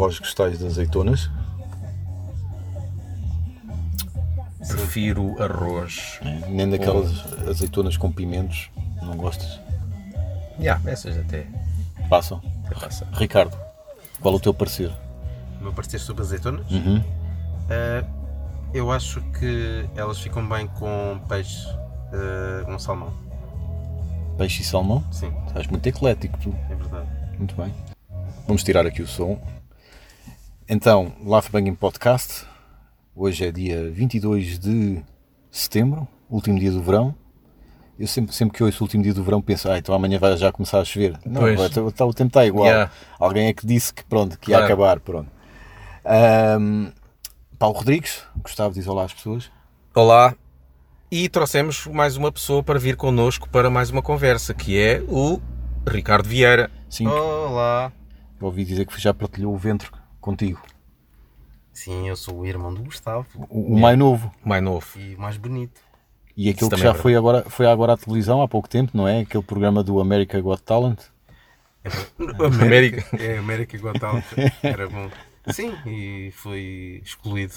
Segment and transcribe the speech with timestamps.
[0.00, 1.28] Vós gostais de azeitonas?
[4.66, 6.18] Prefiro arroz.
[6.22, 8.70] É, Nem daquelas azeitonas com pimentos,
[9.02, 9.60] não gostas?
[10.58, 11.46] Já, essas até.
[12.08, 12.40] Passam.
[12.64, 13.06] até passa.
[13.12, 13.54] Ricardo,
[14.22, 14.90] qual o teu parecer?
[15.60, 16.70] O meu parecer sobre azeitonas?
[16.70, 17.04] Uhum.
[17.68, 18.04] Eh,
[18.72, 21.68] eu acho que elas ficam bem com peixe,
[22.10, 23.12] eh, com salmão.
[24.38, 25.04] Peixe e salmão?
[25.12, 26.56] Sim, Estás muito eclético, tu.
[26.70, 27.06] é verdade.
[27.36, 27.70] Muito bem.
[28.46, 29.38] Vamos tirar aqui o som.
[30.72, 32.46] Então, Love Banging Podcast.
[33.12, 35.02] Hoje é dia 22 de
[35.50, 37.12] setembro, último dia do verão.
[37.98, 40.36] Eu sempre, sempre que ouço o último dia do verão penso, ah, então amanhã vai
[40.36, 41.18] já começar a chover.
[41.26, 41.58] Não, Pois.
[41.58, 42.66] vai- tá- tá- o tempo está igual.
[42.66, 42.88] Yeah.
[43.18, 44.72] Alguém é que disse que pronto, que ia Claro.
[44.72, 45.28] acabar, pronto.
[46.04, 46.92] Ahm,
[47.58, 49.50] Paulo Rodrigues, Gustavo diz olá às pessoas.
[49.92, 50.36] Olá.
[51.10, 55.40] E trouxemos mais uma pessoa para vir connosco para mais uma conversa, que é o
[55.86, 56.70] Ricardo Vieira.
[56.88, 57.90] Sim, Olá!
[58.40, 60.60] eu ouvi dizer que já partilhou o ventre contigo.
[61.72, 64.30] Sim, eu sou o irmão do Gustavo O, o mais novo.
[64.44, 64.86] Mais novo.
[64.98, 65.80] e o mais bonito.
[66.36, 68.68] E aquele Isso que também já é foi agora, foi agora à televisão há pouco
[68.68, 69.20] tempo, não é?
[69.20, 71.00] Aquele programa do America Got Talent.
[72.62, 73.04] América.
[73.16, 74.22] É, América igual tal.
[74.62, 75.10] Era bom.
[75.50, 77.54] Sim, e foi excluído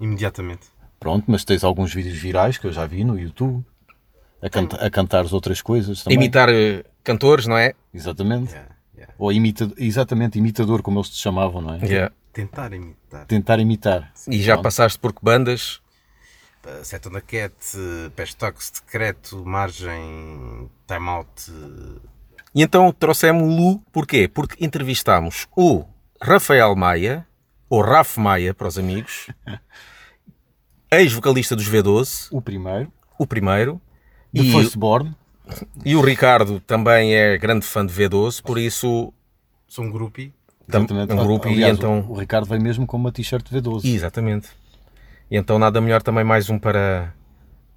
[0.00, 0.68] imediatamente.
[0.98, 3.64] Pronto, mas tens alguns vídeos virais que eu já vi no YouTube
[4.42, 6.16] a, canta, a cantares outras coisas também.
[6.16, 7.74] Imitar eh, cantores, não é?
[7.92, 8.52] Exatamente.
[8.52, 8.68] Yeah,
[9.00, 9.14] yeah.
[9.18, 11.78] Ou imita, exatamente, imitador, como eles te chamavam, não é?
[11.84, 12.14] Yeah.
[12.32, 13.26] Tentar imitar.
[13.26, 14.12] Tentar imitar.
[14.28, 14.64] E já Pronto.
[14.64, 15.80] passaste por que bandas?
[16.64, 21.50] Uh, Seton da Cat, uh, Pest Talks, Decreto, Margem, Time Out.
[21.50, 22.00] uh,
[22.54, 24.28] E então trouxemos-lo porquê?
[24.28, 25.84] Porque entrevistámos o
[26.20, 27.26] Rafael Maia,
[27.68, 29.28] ou Raf Maia para os amigos,
[30.92, 33.80] ex-vocalista dos V12, O primeiro, o primeiro,
[34.34, 35.16] The e, Firstborn.
[35.84, 39.12] E o Ricardo também é grande fã de V12, por isso
[39.66, 40.32] Sou um groupie.
[40.70, 41.12] tam- Exatamente.
[41.12, 42.04] um grupo Aliás, e então...
[42.08, 43.84] o, Ricardo veio mesmo com uma t-shirt V12.
[43.84, 44.48] Exatamente.
[45.30, 47.14] E então nada melhor também mais um para,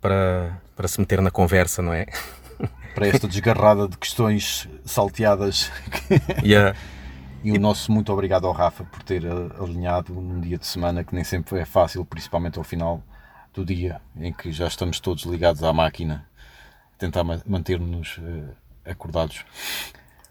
[0.02, 2.06] para, para se meter na conversa, não é?
[2.94, 5.72] Para esta desgarrada de questões salteadas.
[6.44, 6.76] E a-
[7.44, 9.24] E o nosso muito obrigado ao Rafa por ter
[9.60, 13.02] alinhado num dia de semana que nem sempre é fácil, principalmente ao final
[13.52, 16.26] do dia, em que já estamos todos ligados à máquina,
[17.04, 19.44] tentar ma- manter-nos eh, acordados.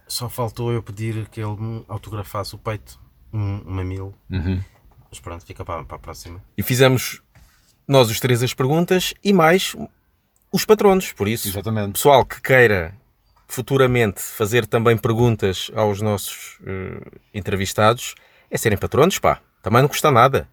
[0.08, 2.98] Só faltou eu pedir que ele me autografasse o peito,
[3.32, 4.14] um, um mamilo.
[4.30, 4.60] Uhum.
[5.10, 6.42] Mas pronto, fica para, para a próxima.
[6.56, 7.20] e fizemos
[7.86, 9.74] nós os três as perguntas e mais
[10.50, 11.92] os patronos, por isso Exatamente.
[11.92, 12.94] pessoal que queira
[13.48, 18.14] futuramente fazer também perguntas aos nossos eh, entrevistados
[18.50, 19.40] é serem patronos, pá.
[19.62, 20.48] Também não custa nada.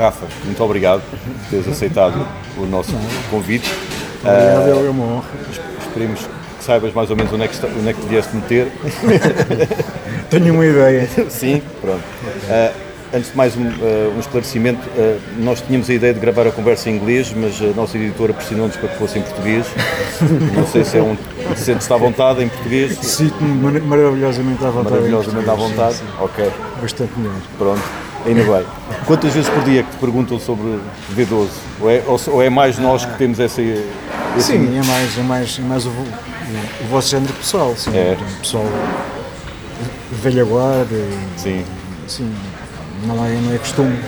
[0.00, 1.18] Rafa, muito obrigado por
[1.50, 2.92] teres aceitado o nosso
[3.30, 3.70] convite.
[4.22, 5.24] Obrigado, é uma honra.
[5.86, 8.34] Esperemos que saibas mais ou menos onde é que, está, onde é que te vieste
[8.34, 8.68] meter.
[10.30, 11.06] Tenho uma ideia.
[11.28, 12.00] Sim, pronto.
[12.48, 12.72] Ah,
[13.12, 16.52] antes de mais um, ah, um esclarecimento, ah, nós tínhamos a ideia de gravar a
[16.52, 19.66] conversa em inglês, mas a nossa editora pressionou-nos para que fosse em português.
[20.54, 21.16] Não sei se é um.
[21.56, 22.96] Sentes-te à vontade em português?
[23.02, 24.94] Sinto-me mar- maravilhosamente à vontade.
[24.94, 25.96] Maravilhosamente à vontade.
[26.20, 26.50] Ok,
[26.80, 27.34] Bastante melhor.
[27.58, 27.82] pronto.
[28.26, 28.66] Ainda bem.
[29.06, 30.78] Quantas vezes por dia que te perguntam sobre
[31.16, 31.48] V12?
[31.80, 33.60] Ou é, ou, ou é mais nós que temos essa.
[33.62, 33.84] esse-
[34.38, 36.04] Sim, é mais, é mais, é mais o, o,
[36.84, 37.74] o vosso género pessoal.
[37.76, 38.16] Sim, É.
[38.40, 38.64] Pessoal
[40.48, 40.94] guarda.
[40.94, 41.64] e, Sim.
[42.06, 42.32] Sim,
[43.06, 43.98] não é, não é costume.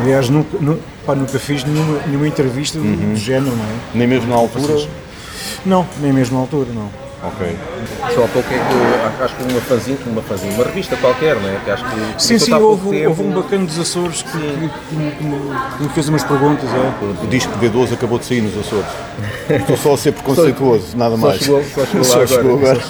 [0.00, 3.12] Aliás, nunca, nu- pá, nunca fiz nenhuma, nenhuma entrevista Uhum.
[3.12, 3.68] do género, não é?
[3.94, 4.88] Nem mesmo na altura?
[5.66, 6.88] Não, nem mesmo na altura, não.
[7.24, 7.56] Ok.
[8.14, 11.48] Só há pouco é que acho que uma fanzine, uma fanzine, uma revista qualquer, não
[11.48, 11.56] é?
[11.64, 13.08] Que acho que Sim, sim, houve, tempo.
[13.10, 15.40] houve um bacana dos Açores que, que, que- que me-
[15.76, 16.68] que me fez umas perguntas.
[16.68, 17.24] É.
[17.24, 18.86] O disco de V12 acabou de sair nos Açores.
[19.48, 21.40] Estou só a ser preconceituoso, nada Só mais.
[21.40, 22.26] chegou, só chegou lá Só agora.
[22.26, 22.80] chegou agora.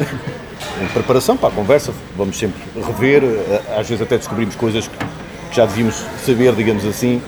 [0.82, 4.96] Em preparação para a conversa, vamos sempre rever, eh, às vezes até descobrimos coisas que
[5.48, 5.94] que já devíamos
[6.26, 7.22] saber, digamos assim.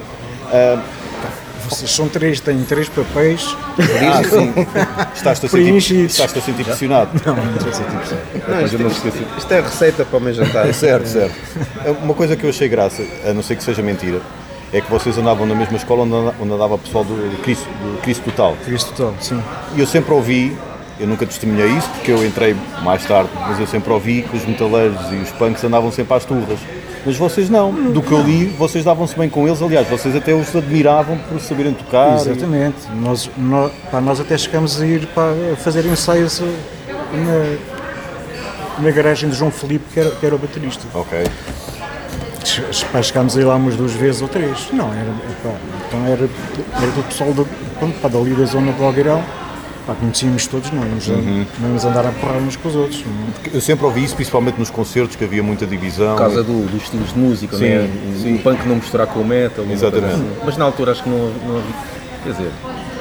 [1.69, 3.57] Vocês são três, têm três papéis.
[3.79, 4.53] Ah, sim.
[5.15, 7.11] Estás-te a sentir, estás-te a sentir pressionado.
[7.25, 8.19] Não, não estou a sentir pressão.
[8.49, 10.73] Não, isto, isto, isto é receita para o meu jantar.
[10.75, 11.35] Certo, certo.
[12.03, 14.21] Uma coisa que eu achei graça, a não ser que seja mentira,
[14.73, 16.03] é que vocês andavam na mesma escola
[16.41, 18.57] onde andava o pessoal do Cristo, do Cristo Total.
[18.65, 19.43] Cristo total, sim.
[19.75, 20.57] E eu sempre ouvi,
[21.01, 24.45] eu nunca testemunhei isso, porque eu entrei mais tarde, mas eu sempre ouvi que os
[24.45, 26.59] metaleiros e os punks andavam sempre às turras.
[27.09, 27.73] Mas vocês não.
[27.73, 29.63] Do que eu li, vocês davam-se bem com eles.
[29.63, 32.17] Aliás, vocês até os admiravam por saberem tocar.
[32.17, 32.77] Exatamente.
[33.01, 37.57] Nós, nós, pá, nós até chegamos a ir para fazer ensaios eh,
[38.79, 40.85] na, na garagem de João Felipe, que era, que era o baterista.
[40.93, 41.25] Ok.
[42.93, 44.69] Pá, chegámos a ir lá umas duas vezes ou três.
[44.71, 45.11] Não, era,
[45.43, 45.55] pá,
[45.89, 46.29] então era,
[46.77, 49.25] era do pessoal do, pronto, pá, dali da zona do Algueirão.
[49.89, 51.47] Pá, conhecíamos todos, não íamos, a- Uhum.
[51.61, 53.03] não íamos andar a porrar uns com os outros.
[53.07, 53.57] não é?
[53.57, 56.15] Eu sempre ouvi isso, principalmente nos concertos, que havia muita divisão.
[56.15, 57.91] Por causa do- dos estilos de música, Sim, né?
[58.23, 58.35] sim.
[58.35, 59.65] o punk não misturar com o metal.
[59.65, 60.13] uma Exatamente.
[60.13, 60.31] assim.
[60.45, 61.75] Mas na altura acho que não, não havia.
[62.23, 62.51] Quer dizer,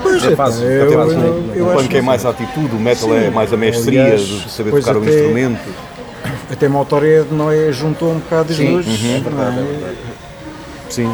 [0.01, 0.54] Pois é é, pá, até
[0.86, 1.18] eu- fácil.
[1.19, 3.16] eu- eu o acho punk é mais a atitude, o metal Sim.
[3.18, 5.60] é mais a mestria Aliás, de saber tocar o até- instrumento.
[6.50, 9.50] Até Motorhead não é, juntou um bocado as Sim, duas, uhum, é verdade, não é
[9.50, 9.63] é?
[9.74, 9.98] verdade.
[10.90, 11.13] Sim.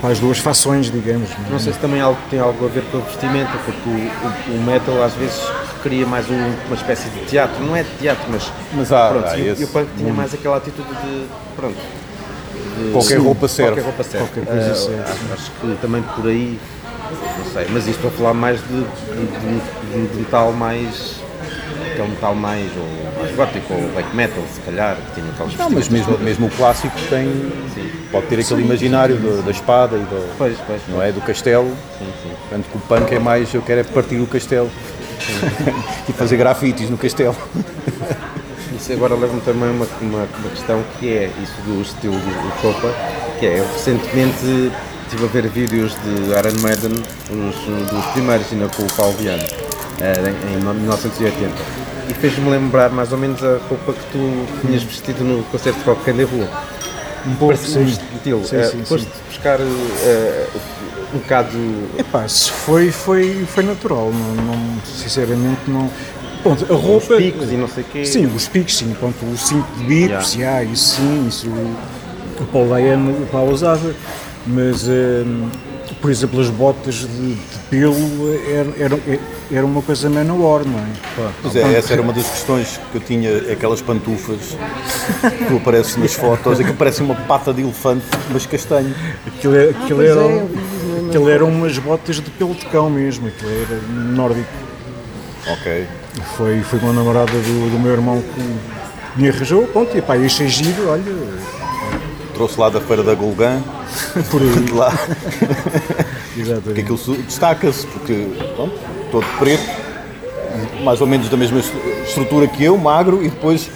[0.00, 1.30] Para as duas fações, digamos.
[1.44, 1.50] não?
[1.52, 4.56] Não sei se também algo, tem algo a ver com a vestimenta, porque o, o-
[4.58, 5.40] o metal às vezes
[5.76, 7.64] requeria mais um- uma espécie de teatro.
[7.64, 9.62] Não é de teatro, mas, Mas há, pronto, há e, o- esse.
[9.62, 11.26] e o punk tinha mais aquela atitude de.
[11.56, 11.76] Pronto.
[11.76, 13.70] de- Qualquer roupa serve.
[13.72, 14.26] Qualquer roupa serve.
[14.28, 16.58] Qualquer coisa Ah, serve, acho, acho que também por aí.
[17.38, 21.16] Não sei, mas isto estou a falar mais de, de, de- de metal mais.
[21.96, 22.70] Aquele metal mais.
[22.76, 26.46] ou mais gótico, ou black metal, se calhar, que tinha aquelas Não, mas mesmo, mesmo
[26.46, 27.52] o clássico tem,
[28.12, 31.10] pode ter aquele imaginário da, da espada e da, Pois, pois, não é?
[31.10, 31.68] do castelo.
[31.98, 32.30] Sim, sim.
[32.46, 34.70] Enquanto que o punk é mais, eu quero é partir o castelo.
[36.08, 37.36] e fazer grafites no castelo.
[38.76, 42.26] Isso agora leva-me também a uma, uma, uma questão que é isso do estilo de,
[42.26, 42.94] de roupa,
[43.40, 44.70] que é, eu recentemente
[45.06, 49.44] estive a ver vídeos de Iron Maiden, os, dos primeiros, ainda com o Paulo Viana,
[50.00, 51.85] eh, em, em 1980.
[52.08, 55.84] E fez-me lembrar mais ou menos a roupa que tu tinhas vestido no concerto de
[55.86, 56.48] Rock Roll.
[57.26, 57.84] Um pouco, sim.
[57.84, 58.44] estilo.
[58.46, 58.96] Sim, Eh, sim,
[59.28, 60.46] buscar eh,
[61.12, 61.58] um bocado.
[61.98, 64.12] Epá, se foi, foi, foi natural.
[64.12, 65.90] Não, não- sinceramente, não.
[66.44, 67.14] Ponto, a roupa.
[67.14, 68.04] Os picos e não sei o quê.
[68.04, 68.94] Sim, os picos, sim.
[69.00, 70.62] Ponto, o cinto de bicos, yeah.
[70.62, 73.92] isso sim, isso o, Paulo Dayano o Paulo usava.
[74.46, 75.48] Mas, hum,
[76.06, 77.96] por exemplo, as botas de, de pelo
[78.48, 79.00] eram, eram,
[79.50, 81.30] eram uma coisa menor, não é?
[81.42, 84.56] Pois é, essa era uma das questões que eu tinha, aquelas pantufas
[85.48, 88.94] que aparecem nas fotos, é que parece uma pata de elefante, mas castanho.
[89.26, 90.48] Aquilo, é- aquilo, eram,
[91.08, 94.46] aquilo eram umas botas de pelo de cão mesmo, aquilo era nórdico.
[95.48, 95.88] Ok.
[96.36, 100.46] Foi, foi uma namorada do, do meu irmão que me arranjou, pronto, e pá, achei
[100.46, 101.02] giro, olha,
[102.32, 103.60] Trouxe lá da feira da Golgã,
[104.30, 104.48] por aí.
[104.50, 106.80] de lá, porque Exatamente.
[106.80, 108.74] aquilo su- destaca-se, porque pronto,
[109.10, 109.64] todo preto,
[110.82, 111.72] mais ou menos da mesma est-
[112.06, 113.70] estrutura que eu, magro, e depois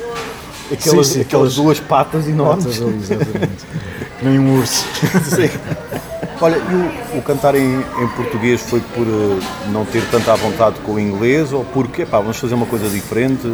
[0.72, 2.64] aquelas, Sim, sim, aquelas duas patas enormes.
[2.64, 3.64] Botas ali, exatamente.
[4.22, 4.84] Nem um urso.
[5.25, 5.50] Sim.
[6.43, 10.76] Olha, e o, o cantar em, em português foi por eh, não ter tanta vontade
[10.81, 13.46] com o inglês ou porque, pá, vamos fazer uma coisa diferente?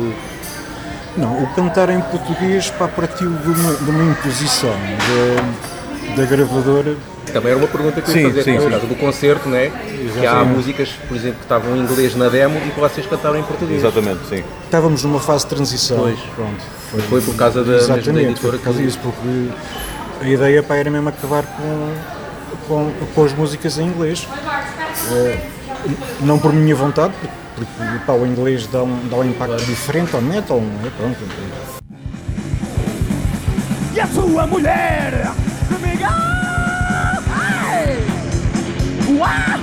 [1.16, 5.75] Não, o cantar em português pá, partiu de uma, de uma imposição da,
[6.14, 6.94] da gravadora.
[7.32, 8.70] Também era uma pergunta que eu ia fazer sim, por sim.
[8.70, 9.70] causa do concerto, né?
[10.18, 13.38] que há músicas, por exemplo, que estavam em inglês na demo e que vocês cantaram
[13.38, 13.82] em português.
[13.82, 14.44] Exatamente, sim.
[14.64, 15.98] Estávamos numa fase de transição.
[15.98, 16.18] Pois.
[16.34, 18.98] Pronto, foi, Foi por causa da, mesmo da Exatamente, editora foi por causa que- disso,
[19.02, 21.92] porque a ideia pá, era mesmo acabar com,
[22.68, 24.26] com, com as músicas em inglês.
[25.12, 25.38] Eh,
[26.20, 30.14] não por minha vontade, porque, porque pá, o inglês dá um, dá um impacto diferente
[30.14, 30.90] ao metal, não é?
[30.96, 31.18] Pronto.
[33.94, 35.32] E a sua mulher
[35.78, 36.04] comigo.
[37.30, 37.98] Ai!
[39.08, 39.56] Uai,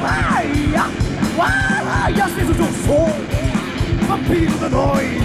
[1.37, 3.09] uai, às vezes eu sou
[4.07, 5.23] Vampiro da noite.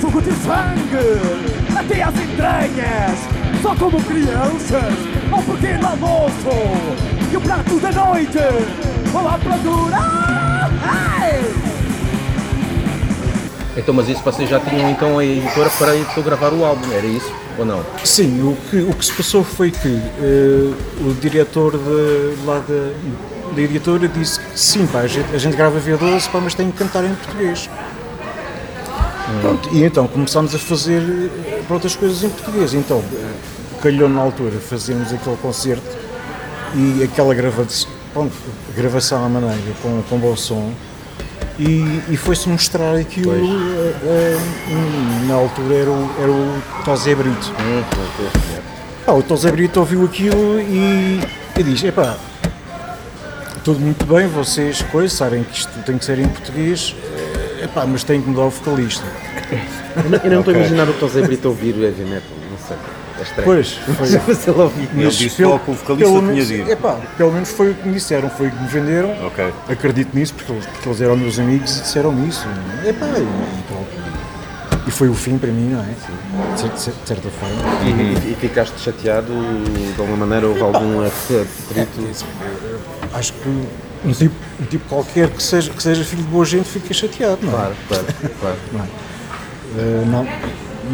[0.00, 1.76] Suco de sangue.
[1.76, 3.18] Até às entranhas.
[3.62, 4.94] Só como crianças.
[5.30, 6.50] Ao pequeno almoço?
[7.30, 8.38] E o prato da noite.
[9.12, 9.98] Vou à procura
[10.82, 11.59] Ai!
[13.80, 17.32] Então, mas isso vocês já tinham então a editora para gravar o álbum, era isso?
[17.58, 17.82] Ou não?
[18.04, 22.92] Sim, o que, o que se passou foi que eh, o diretor de, lá da,
[23.54, 26.70] da editora disse que sim, pá, a, gente, a gente grava V12, pá, mas tem
[26.70, 27.70] que cantar em português.
[29.40, 32.74] Pronto, e então começámos a fazer eh, pronto, as coisas em português.
[32.74, 35.96] Então eh, calhou na altura fazermos aquele concerto
[36.74, 37.66] e aquela grava
[38.12, 38.34] pronto,
[38.76, 40.70] gravação à maneira com, com bom som.
[41.62, 47.52] E, e foi-se mostrar aquilo, eh, eh, na altura era o, era o Tosé Brito.
[49.04, 51.20] Pá, o Tosé Brito ouviu aquilo e,
[51.58, 52.16] e diz, epá,
[53.62, 56.94] tudo muito bem, vocês coisas, sabem que isto tem que ser em português,
[57.60, 59.04] eh, epá, mas tem que mudar o vocalista.
[60.02, 62.58] Eu não- eu não estou a imaginar o José Brito ouvir o heavy metal, não
[62.66, 62.76] sei.
[63.20, 63.44] É estranho.
[63.44, 63.94] Pois, foi.
[64.26, 64.46] Mas
[64.96, 66.70] ele disse só que o vocalista pelo tinha menos, dito.
[66.70, 69.26] epá, pelo menos foi o que me disseram, foi o que me venderam.
[69.26, 69.52] Ok.
[69.68, 72.46] Acredito nisso, porque eles, porque eles eram meus amigos e disseram-me isso.
[72.86, 74.86] Epá, e pronto.
[74.86, 76.52] e foi o fim para mim, não é?
[76.54, 77.54] De, cer- de cer- de certa forma.
[77.84, 79.32] E, e ficaste chateado
[79.94, 80.46] de alguma maneira?
[80.48, 82.08] Houve algum atrito?
[83.12, 83.48] Acho que
[84.04, 87.38] um tipo, um tipo qualquer que seja, que seja filho de boa gente fica chateado,
[87.42, 87.56] não é?
[87.56, 87.74] Claro,
[88.40, 88.88] claro, claro.
[89.78, 90.26] Eh, não,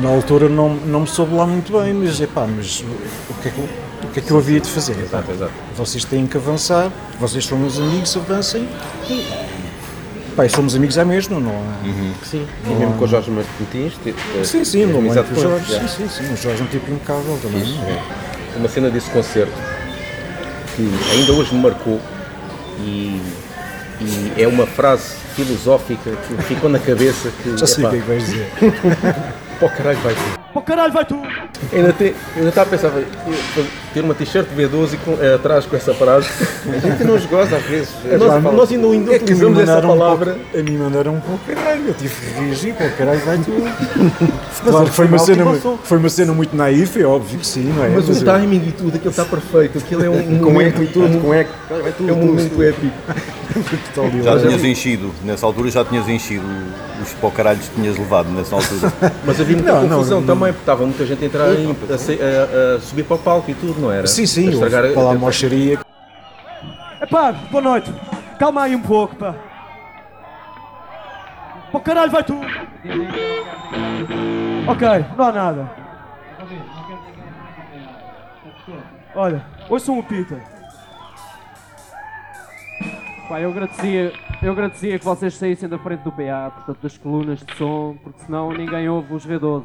[0.02, 2.84] na altura não, não me soube lá muito bem, mas epá, mas
[3.30, 3.68] o que é que, eu-
[4.04, 4.92] o que, é que eu havia de fazer?
[4.92, 5.52] Epá, Exato, exato.
[5.76, 8.68] Vocês têm que avançar, vocês são meus amigos, avancem.
[9.08, 9.26] E,
[10.36, 12.24] pá, e somos amigos à mesma, não há.
[12.26, 13.94] Sim, e mesmo com o Jorge Martins?
[14.02, 15.78] te- te- Sim, sim, não é amizade com o Jorge.
[15.80, 16.32] Sim, sim, sim.
[16.32, 17.62] O Jorge é um tipo impecável também.
[18.56, 19.52] Uma cena desse concerto
[20.74, 22.00] que ainda hoje me marcou
[22.80, 23.20] e,
[24.00, 27.96] e é uma frase filosófica que me ficou na cabeça que Já sei o que
[27.96, 28.46] é que vais dizer.
[29.58, 30.45] pô, caralho vai tu.
[30.56, 31.20] Pô, caralho, vai tu!
[31.70, 32.90] Ainda, te, ainda estava a pensar,
[33.92, 36.30] ter uma t-shirt B12 e com, eh, atrás com essa frase.
[36.66, 37.90] A gente não os goza às vezes.
[38.18, 40.32] nós, nós ainda, ainda É que utilizamos essa mandaram um palavra.
[40.32, 43.52] pouco, a mim mandaram um pouco caralho, eu tive que reagir, pô, caralho, vai tu.
[44.70, 45.44] claro, foi uma, cena,
[45.84, 47.88] foi uma cena muito naif, é óbvio que sim, não é?
[47.90, 49.76] Mas o eu- timing e tudo, aquilo está perfeito.
[49.76, 51.52] Aquilo é um, um Com eco e tudo, com eco.
[51.68, 52.96] Vai tudo, É um momento épico.
[54.22, 56.44] Já tinhas enchido, nessa altura já tinhas enchido
[57.02, 58.92] os pocaralhos que tinhas levado nessa altura.
[59.24, 60.26] Mas havia muita Não, não, confusão não.
[60.46, 63.18] Também, porque estava muita gente a entrar e a, se- a- a subir para o
[63.18, 64.06] palco e tudo, não era?
[64.06, 65.78] Sim, sim, A estragar para lá a mocharia.
[67.00, 67.92] Epá, boa noite.
[68.38, 69.34] Calma aí um pouco, pá.
[71.72, 72.34] Pô, caralho, vai tu!
[74.68, 75.70] Ok, não há nada.
[79.14, 80.40] Olha, ouçam o Peter.
[83.28, 84.12] Pá, eu agradecia,
[84.42, 88.20] eu agradecia que vocês saíssem da frente do PA, portanto das colunas de som, porque
[88.24, 89.64] senão ninguém ouve os V12.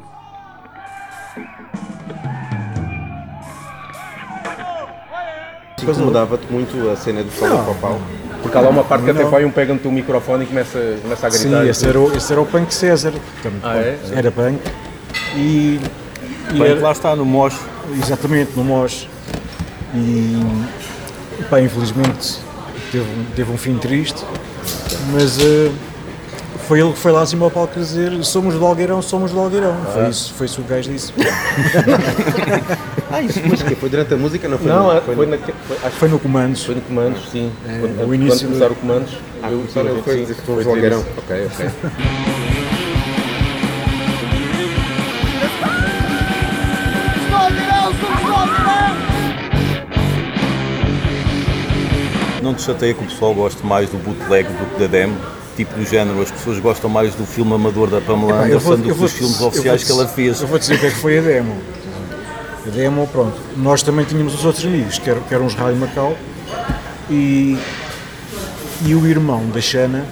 [5.82, 8.00] Incomodava-te muito a cena do Sol do Popal?
[8.40, 10.96] Porque há lá uma parte que até vai um pega no teu microfone e começa,
[11.02, 11.44] começa a gritar.
[11.60, 13.12] Sim, e esse era, o, esse era o Punk César.
[13.12, 13.98] Portanto, Ah, é?
[14.14, 14.60] Era Punk.
[15.36, 15.80] E,
[16.50, 17.58] e Bem, era- lá está, no Mosh.
[18.00, 19.08] Exatamente, no MOS.
[19.94, 20.40] E
[21.50, 22.38] pá, infelizmente
[22.90, 24.24] teve, um- teve um fim triste,
[25.12, 25.70] mas eh,
[26.72, 29.76] foi ele que foi lá acima ao palco dizer somos do Algueirão, somos do Algueirão.
[29.92, 31.12] Foi isso, foi isso que o gajo disse.
[33.14, 34.48] Ah, isso, mas que foi durante a música?
[34.48, 36.64] Não foi Não, no- é, foi foi, no- na, foi, acho que Foi no Comandos.
[36.64, 37.52] foi no Comandos, sim.
[37.68, 39.12] É, quando, o quando início do- começaram o Comandos.
[39.42, 41.04] Ah, eu- começaram, sim, foi sim, dizer que foi foi dizer Algueirão.
[41.18, 41.70] Ok, ok.
[52.42, 55.16] Não te chateia que o pessoal goste mais do bootleg do que da demo?
[55.64, 58.82] Tipo do género, as pessoas gostam mais do filme amador da Pamela eu Anderson do
[58.82, 60.40] que dos filmes oficiais que ela fez.
[60.40, 61.56] Eu vou dizer o que é que foi a demo.
[62.66, 63.38] A demo, pronto.
[63.56, 66.16] Nós também tínhamos os outros amigos, que eram, que eram os Rádio Macau,
[67.08, 67.56] e,
[68.84, 70.04] e o irmão da Xana,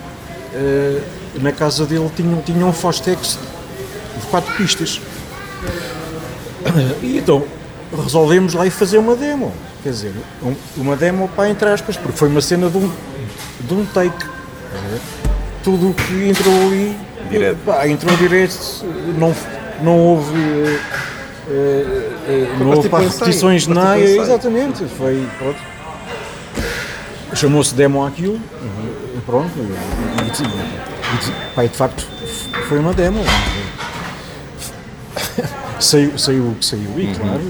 [0.55, 1.01] eh,
[1.41, 3.37] na casa dele, tinha, tinha um Fostex
[4.21, 5.01] de quatro pistas.
[7.03, 7.43] E então
[8.05, 9.53] resolvemos lá ir fazer uma demo.
[9.83, 10.13] Quer dizer,
[10.45, 12.89] um- uma demo para entre aspas, porque foi uma cena de um,
[13.63, 14.27] de um take.
[15.63, 16.97] Tudo o que entrou ali
[17.31, 17.59] Direto.
[17.67, 18.59] pá, entrou direto,
[19.19, 19.35] não,
[19.83, 20.33] não houve.
[20.39, 20.81] eh,
[21.49, 24.85] eh, eh, não houve ensaio, repetições de nada, exatamente.
[24.97, 25.27] Foi.
[25.39, 25.59] Pronto.
[27.35, 28.95] Chamou-se demo aquilo, Uhum.
[29.17, 29.51] e pronto.
[29.57, 32.07] E, e, e, pá, e de facto
[32.69, 33.23] foi uma demo.
[35.79, 37.01] saiu, saiu o que saiu Uhum.
[37.01, 37.41] e claro.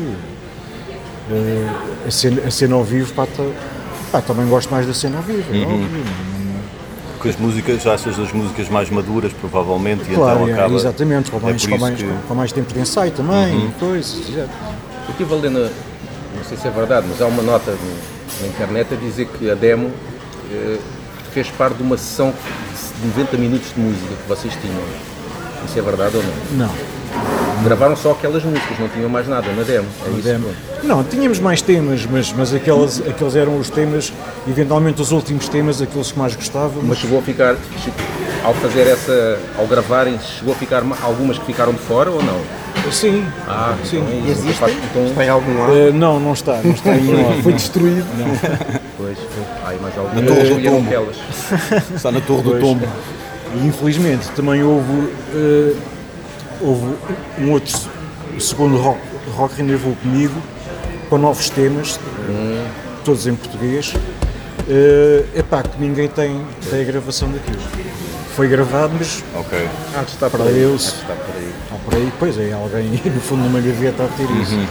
[1.30, 1.68] eh,
[2.06, 3.50] a, cena, a cena ao vivo, pá, tá-
[4.12, 5.62] pá, também gosto mais da cena ao vivo, Uhum.
[5.62, 6.04] é óbvio.
[7.20, 10.74] Porque as músicas, achas as músicas mais maduras, provavelmente, e Claro, então é, acaba.
[10.74, 13.72] exatamente, com é mais, por com, mais, que- com mais tempo de ensaio também, e
[13.78, 14.26] coisas.
[14.26, 14.48] exato.
[15.04, 18.40] Eu estive a ler, na, não sei se é verdade, mas há uma nota no-
[18.40, 19.90] na internet a dizer que a demo
[20.50, 20.78] eh,
[21.32, 22.32] fez parte de uma sessão
[23.02, 24.80] de 90 minutos de música que vocês tinham.
[25.66, 26.66] Isso é verdade ou não?
[26.66, 26.74] Não,
[27.64, 29.86] Gravaram só aquelas músicas, não tinham mais nada na demo.
[30.06, 30.22] É isso.
[30.22, 30.44] demo.
[30.70, 30.86] pronto.
[30.86, 34.12] Não, tínhamos mais temas, mas, mas aqueles, aqueles eram os temas,
[34.48, 36.84] eventualmente os últimos temas, aqueles que mais gostávamos.
[36.84, 37.56] Mas chegou a ficar,
[38.44, 42.22] ao fazer essa, ao gravarem, chegou a ficar ma- algumas que ficaram de fora ou
[42.22, 42.40] não?
[42.90, 43.98] sim, Ah, sim.
[43.98, 44.40] então é isso.
[44.42, 44.76] Existem?
[44.90, 45.72] Então, Está em algum lado?
[45.76, 47.04] Eh, não, não está, não está em.
[47.42, 48.06] Foi destruído.
[48.96, 49.18] Pois,
[49.66, 50.86] ai, mais Na algumas Torre do Tombo.
[50.86, 51.16] aquelas.
[51.94, 52.58] Está na Torre do.
[52.58, 52.86] Tombo.
[53.54, 55.72] E infelizmente também houve, eh,
[56.60, 56.94] houve
[57.38, 57.78] um outro
[58.38, 59.00] segundo rock,
[59.34, 60.34] rock Rendezvous comigo,
[61.08, 61.98] com novos temas,
[62.28, 62.66] eh,
[63.04, 63.94] todos em português.
[64.68, 67.58] É epá, que ninguém tem, tem a gravação daquilo.
[68.36, 69.68] Foi gravado, mas Ok.
[69.96, 70.94] Ah, está para Deus.
[71.00, 71.52] Está por aí.
[71.64, 74.68] está por aí, pois é, alguém no fundo numa gaveta a ter isso.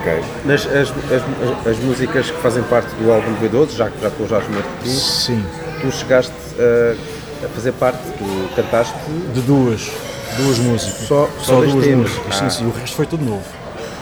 [0.00, 0.20] Ok.
[0.44, 4.08] Nas, as, as, as músicas que fazem parte do álbum de V12, já que já
[4.08, 5.44] estou já Martins, Sim,
[5.80, 8.94] tu chegaste a, a fazer parte, tu cantaste
[9.32, 9.90] de duas.
[10.36, 11.06] Duas músicas.
[11.08, 12.10] Só- só dois duas temas.
[12.10, 12.50] músicas, Ah.
[12.50, 13.44] sim, sim, o resto foi tudo novo.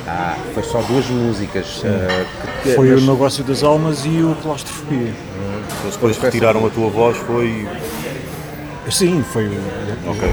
[0.08, 1.82] Ah, foi só duas músicas.
[1.84, 2.24] ah,
[2.62, 5.12] que- Foi mas- o Negócio das Almas e o Claustrofobia.
[5.82, 7.66] Eles depois retiraram a tua voz, foi.
[8.90, 10.10] Sim, foi o.
[10.10, 10.28] Ok.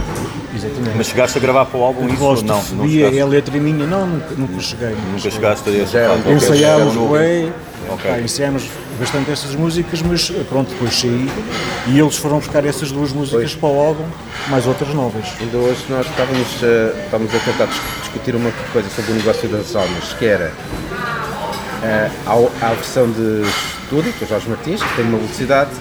[0.55, 0.91] Exatamente.
[0.97, 2.63] Mas chegaste a gravar para o álbum isso ou não?
[2.73, 3.87] Não chegaste, é a letra minha?
[3.87, 4.95] Não, nunca, nunca cheguei.
[5.11, 6.23] nunca chegaste a essa Já era um fase.
[6.23, 7.53] pouco- Ensaiámos bem,
[7.89, 8.11] Ok.
[8.11, 8.63] pá, ensaiámos
[8.99, 11.27] bastante essas músicas, mas pronto, depois saí
[11.87, 14.05] e eles foram buscar essas duas músicas para o álbum,
[14.49, 15.25] mais outras novas.
[15.41, 19.49] Ainda hoje nós estávamos, ah, estávamos a tentar dis- discutir uma coisa sobre o negócio
[19.49, 20.51] das almas, que era
[22.27, 22.31] há,
[22.65, 23.41] há a versão de
[23.83, 25.71] estúdio, que é o Jorge Martins, que tem uma velocidade,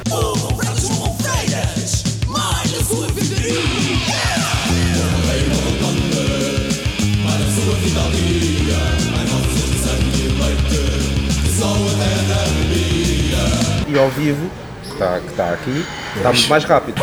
[13.93, 14.51] e ao vivo,
[14.83, 15.85] que está, que está aqui,
[16.17, 17.01] está muito mais rápido.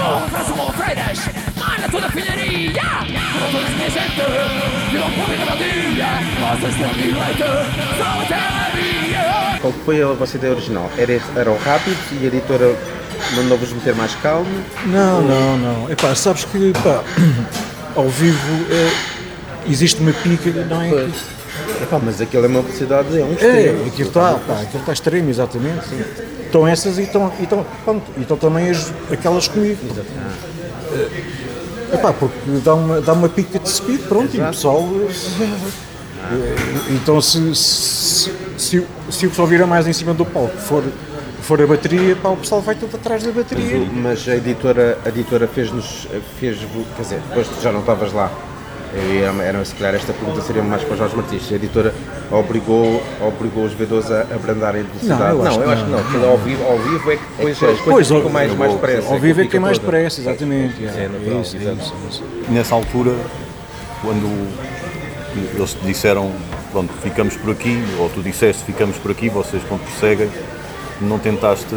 [9.62, 10.90] Qual foi a vossa ideia original?
[10.98, 12.76] Era, era o rápido e a editora
[13.36, 14.48] mandou-vos meter mais calmo?
[14.86, 15.92] Não, não, não.
[15.92, 17.04] Epá, sabes que pá,
[17.96, 21.10] ao vivo é, existe uma pica, não é?
[21.84, 23.88] Epá, mas aquilo é uma velocidade, é um É, extremo.
[23.88, 25.86] aquilo está, aquilo está extremo, exatamente.
[26.50, 29.78] Estão essas e estão, e estão, pronto, e estão também as, aquelas comigo.
[31.92, 34.84] É pá, porque dá uma, dá uma pica de speed, pronto, e o pessoal.
[36.32, 36.56] eh,
[36.90, 40.84] Então se, se, se, o- se o pessoal vira mais em cima do palco for,
[41.42, 43.88] for a bateria, pá, o pessoal vai tudo atrás da bateria.
[43.94, 46.08] Mas a editora, a editora fez-nos,
[46.40, 46.58] fez
[46.96, 48.32] quer dizer, depois tu já não estavas lá,
[48.96, 51.94] ia- era, se calhar esta pergunta seria mais para Jorge Martins, a editora
[52.32, 55.22] obrigou, obrigou os vendedores a abrandarem a velocidade?
[55.22, 56.00] Não, eu Não, eu acho que não.
[56.00, 59.14] Aquilo ao vivo, ao vivo é que depois as coisas Pois, ficam mais, mais depressa.
[59.14, 60.84] Ao vivo é que fica tem mais depressa, exatamente.
[60.86, 61.78] É, é natural, é isso, é exato.
[61.82, 62.24] isso, é isso.
[62.50, 63.16] Nessa altura,
[64.02, 64.28] quando
[65.56, 66.32] eles te disseram,
[66.72, 70.30] pronto, ficamos por aqui, ou tu disseste ficamos por aqui, vocês quando prosseguem,
[71.02, 71.68] não tentaste,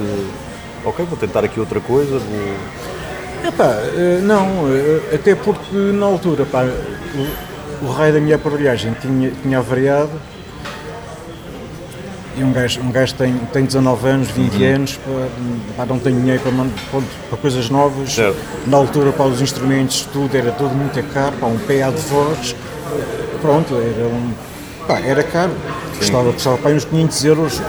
[0.85, 2.55] ok, vou tentar aqui outra coisa, vou...
[3.45, 8.95] Epá, eh, não, eh, até porque na altura pá, o, o raio da minha aparelhagem
[9.01, 10.11] tinha, tinha avariado
[12.37, 14.75] e um gajo, um gajo tem, tem 19 anos, 20 Uhum.
[14.75, 15.01] anos,
[15.77, 16.53] pá, não tem dinheiro para,
[16.91, 18.13] pronto, para coisas novas.
[18.15, 18.37] Certo.
[18.67, 22.55] Na altura para os instrumentos, tudo era tudo muito caro, pá, um PA de voz,
[23.41, 24.33] pronto, era um.
[24.87, 25.53] Pá, era caro.
[25.99, 27.61] Custava, custava pá, uns 500 euros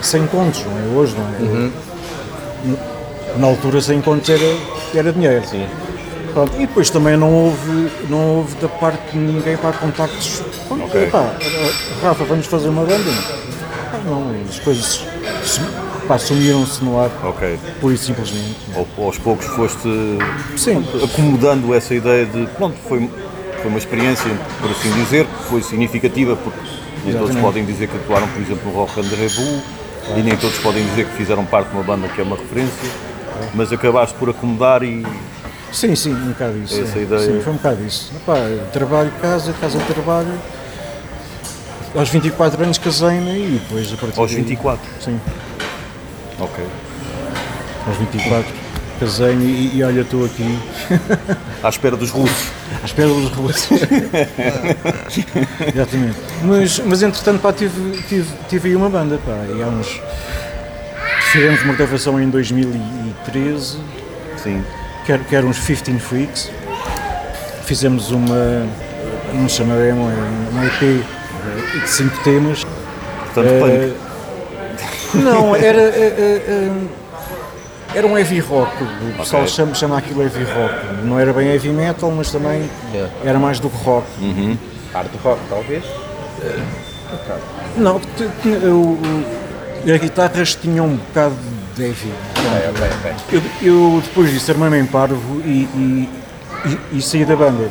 [0.00, 0.96] sem contos, não é?
[0.98, 1.50] Hoje, não é?
[1.50, 1.72] Uhum.
[3.36, 4.56] Na altura, sem contos era,
[4.94, 5.44] era dinheiro.
[5.46, 5.66] Sim.
[6.32, 10.42] Pronto, e depois também não houve, não houve da parte de ninguém para contactos.
[10.66, 11.06] Pronto, Ok.
[11.10, 11.30] pá,
[12.02, 13.10] Rafa, vamos fazer uma banda?
[13.90, 15.04] Pá, não, as coisas
[16.18, 17.58] sumiram-se no ar, Ok.
[17.80, 18.56] pura e simplesmente.
[18.74, 19.88] Ao- aos poucos foste
[20.56, 23.08] Sim, acomodando essa ideia de, pronto, foi,
[23.60, 26.58] foi uma experiência, por assim dizer, que foi significativa, porque
[27.04, 29.62] nem todos podem dizer que atuaram, por exemplo, no Rock and Revu,
[30.16, 32.90] e nem todos podem dizer que fizeram parte de uma banda que é uma referência,
[33.54, 35.04] mas acabaste por acomodar e
[35.72, 36.80] sim, sim, um bocado isso.
[36.80, 37.02] Essa é.
[37.02, 37.20] ideia.
[37.20, 38.12] Sim, foi um bocado isso.
[38.16, 38.34] Epá,
[38.72, 40.32] trabalho, casa, casa, trabalho.
[41.94, 44.82] Aos 24 anos casei-me e depois a partir aos daí- 24.
[45.00, 45.20] Sim,
[46.38, 46.64] Ok.
[47.86, 48.62] aos 24
[48.98, 50.58] casei-me e, e olha, estou aqui
[51.62, 52.48] À espera dos russos.
[52.82, 53.80] à espera dos russos.
[55.74, 56.16] Exatamente.
[56.44, 60.00] Mas, mas entretanto, pá, tive, tive, tive aí uma banda, pá, e há uns.
[61.32, 63.78] Fizemos uma gravação em 2013,
[64.36, 64.62] Sim.
[65.06, 66.50] que era, que era uns 15 Freaks.
[67.64, 68.66] Fizemos uma.
[69.32, 71.02] Não se chama demo, é uma EP
[71.80, 72.64] de 5 temas.
[72.64, 73.92] Portanto, Eh,
[75.14, 75.22] punk.
[75.24, 75.80] Não, era.
[75.80, 76.70] eh, eh,
[77.94, 79.54] era um heavy rock, o pessoal Ok.
[79.54, 80.74] chama, chama aquilo heavy rock.
[81.04, 83.12] Não era bem heavy metal, mas também Yeah.
[83.24, 84.06] era mais do que rock.
[84.92, 85.84] Hard rock, talvez?
[87.76, 88.98] Não, t- tinha- o-
[89.86, 91.34] o- as guitarras tinham um bocado
[91.76, 92.12] de heavy.
[92.36, 93.12] Ok, ok, ok.
[93.32, 93.42] Eu,
[93.94, 96.08] eu depois disso armei-me em parvo e, e,
[96.66, 97.68] e- e saí da banda.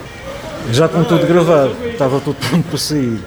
[0.72, 3.20] Já com tudo gravado, estava tudo pronto para sair.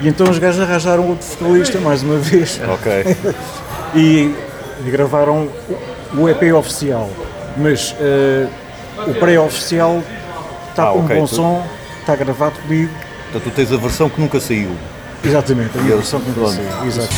[0.00, 3.16] E então os gajos arranjaram outro vocalista mais uma vez Ok.
[3.94, 4.34] e,
[4.86, 5.48] e gravaram
[6.16, 7.10] o, EP oficial.
[7.56, 8.46] Mas eh,
[9.06, 10.02] o pré-oficial
[10.70, 11.66] está Ah, com ok, um bom tu- som,
[12.00, 12.90] está gravado comigo.
[13.32, 14.70] Portanto, tu tens a versão que nunca saiu.
[15.24, 16.54] Exatamente, a minha versão que pronto.
[16.60, 17.08] não Exato.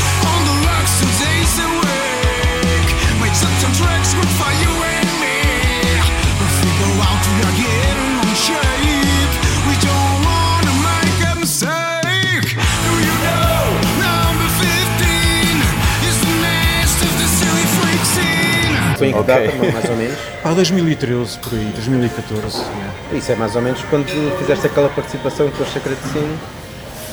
[18.98, 19.46] Foi em que Ok.
[19.46, 20.18] data, mais ou menos?
[20.42, 22.58] Pá, 2013, por aí, 2014.
[22.58, 22.94] yeah.
[23.12, 24.06] Isso é mais ou menos quando
[24.38, 25.98] fizeste aquela participação com o Secret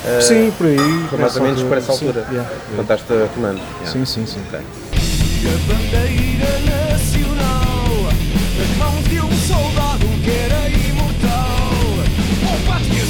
[0.04, 1.06] Sim, Sim, por aí.
[1.08, 2.26] foi mais ou menos por essa sim, altura.
[2.30, 2.50] yeah.
[2.74, 3.56] Quando estás a comando.
[3.56, 3.86] Yeah.
[3.90, 4.40] Sim, sim, sim.
[4.48, 4.60] Ok.
[5.66, 8.12] bandeira nacional
[8.58, 11.70] nas mãos de um soldado que era imortal.
[12.66, 13.06] Pátria a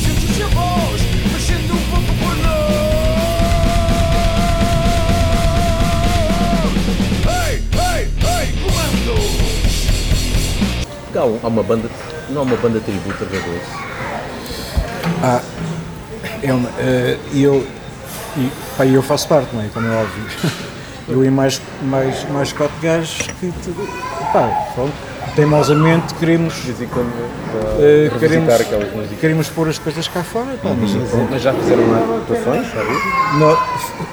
[1.33, 2.55] mexendo um pouco por nós.
[7.27, 9.15] Ei, ei, ei, comando!
[11.19, 11.91] Há, um- há uma banda,
[12.31, 13.61] não há uma banda tributo a V12.
[15.25, 15.55] É
[16.53, 17.67] uma, eh, e eu,
[18.37, 19.69] e, pá, eu faço parte, não é?
[19.73, 20.25] Como é óbvio.
[21.07, 23.53] Eu e mais, mais, mais quatro gajos que,
[24.33, 24.95] pá, pronto,
[25.37, 28.55] teimosamente queremos, eh, uh, queremos,
[29.21, 30.57] queremos pôr as coisas cá fora.
[30.63, 31.29] Pá, mas, pronto.
[31.31, 31.83] Mas já fizeram
[32.17, 32.67] atuações,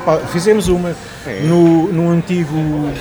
[0.05, 0.93] pá, fizemos uma
[1.43, 2.91] no, no antigo.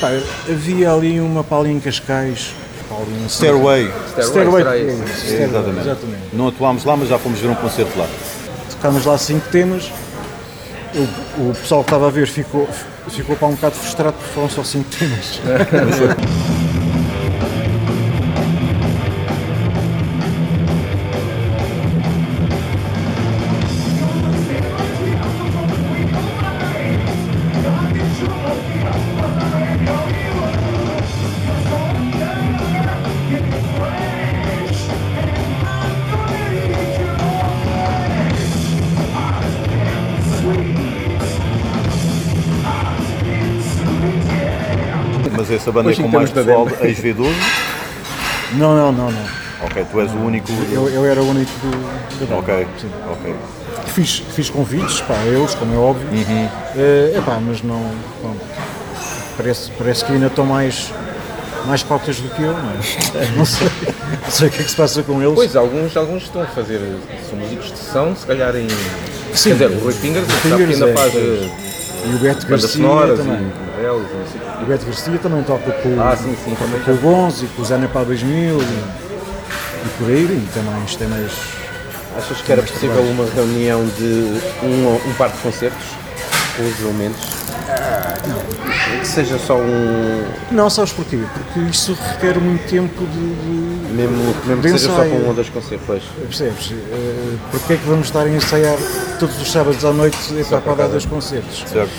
[0.00, 0.10] pá,
[0.48, 2.54] havia ali uma ali em Cascais.
[3.00, 3.90] Um Stairway.
[4.18, 4.64] Stairway.
[5.82, 6.22] exatamente.
[6.32, 8.06] Não atuámos lá, mas já fomos ver um concerto lá.
[8.70, 9.90] Tocámos lá cinco temas.
[10.94, 12.68] O, o pessoal que estava a ver ficou,
[13.08, 15.40] ficou para um bocado frustrado porque foram só cinco temas.
[45.72, 46.86] Mas essa banda é com mais pessoal banda.
[46.86, 47.32] ex-V12.
[48.54, 49.24] Não, não, não, não.
[49.64, 50.52] Ok, tu és o único.
[50.70, 51.70] Eu, eu era o único do,
[52.20, 52.38] da banda.
[52.52, 52.90] Ok, Sim.
[53.10, 53.34] ok.
[53.86, 56.06] Fiz, fiz convites para eles, como é óbvio.
[56.10, 56.48] Uhum.
[56.76, 57.80] Eh, epá, mas não.
[58.20, 58.40] pronto.
[59.38, 60.92] Parece, parece que ainda estão mais,
[61.66, 62.74] mais cotas do que eu, não é?
[63.36, 63.68] Não sei,
[64.22, 65.34] não sei o que é que se passa com eles.
[65.34, 66.78] Pois, alguns, alguns estão a fazer,
[67.30, 68.68] são músicos de sessão, se calhar em.
[69.32, 69.56] Sim.
[69.56, 71.24] Quer dizer, o Rui Fingers, sabe que Fingers ainda é, faz pois.
[71.24, 71.50] eh,
[72.04, 73.40] e o Beto Garcia sonoras também.
[73.40, 76.92] e e não sei o Beto Garcia também toca com, Ah, sim, sim, também com
[76.92, 81.02] o Gonzo e com o Zé Nepal 2000 e, e por aí, e também isto
[81.02, 81.32] é mais.
[82.16, 85.86] Achas que era possível uma reunião de um, um par de concertos
[86.56, 87.42] com os elementos?
[89.00, 90.24] Que seja só um.
[90.50, 91.18] Não, sabes porquê?
[91.32, 93.34] Porque isso requer muito tempo de.
[93.34, 96.02] de Mesmo, mesmo que De seja só para um ou dois concertos.
[96.28, 96.72] Percebes?
[96.72, 98.76] Eh, Porquê é que vamos estar a ensaiar
[99.18, 100.16] todos os sábados à noite
[100.48, 101.64] para para dar dois concertos?
[101.66, 101.90] Certo.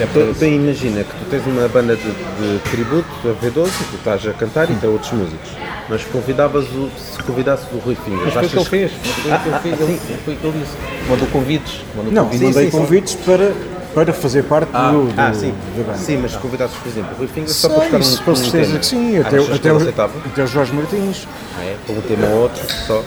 [0.00, 3.96] Então, então imagina que tu tens uma banda de, de tributo, a V12, e tu
[3.96, 5.50] estás a cantar e tem outros músicos.
[5.88, 8.92] Mas convidavas o, se convidasses o Rui Fingers, Mas foi o que ele fez.
[9.22, 9.80] Foi o que ele fez.
[9.80, 10.76] ele- Foi o que ele disse.
[11.08, 11.80] Mandou convites.
[11.94, 12.46] Mandou Não, convites.
[12.48, 12.78] mandei sim, sim.
[12.78, 13.52] convites para,
[13.94, 15.54] para fazer parte do, do, Ah, sim.
[15.76, 15.98] banda.
[15.98, 18.36] Sim, mas se convidasses, por exemplo, o Rui Fingers só para tocar um, com um
[18.36, 18.78] certeza tema.
[18.78, 21.28] que sim, até, Achas até, o, até o Jorge Martins.
[21.58, 21.76] Ah, é?
[21.86, 23.04] Para um tema ou outro, só.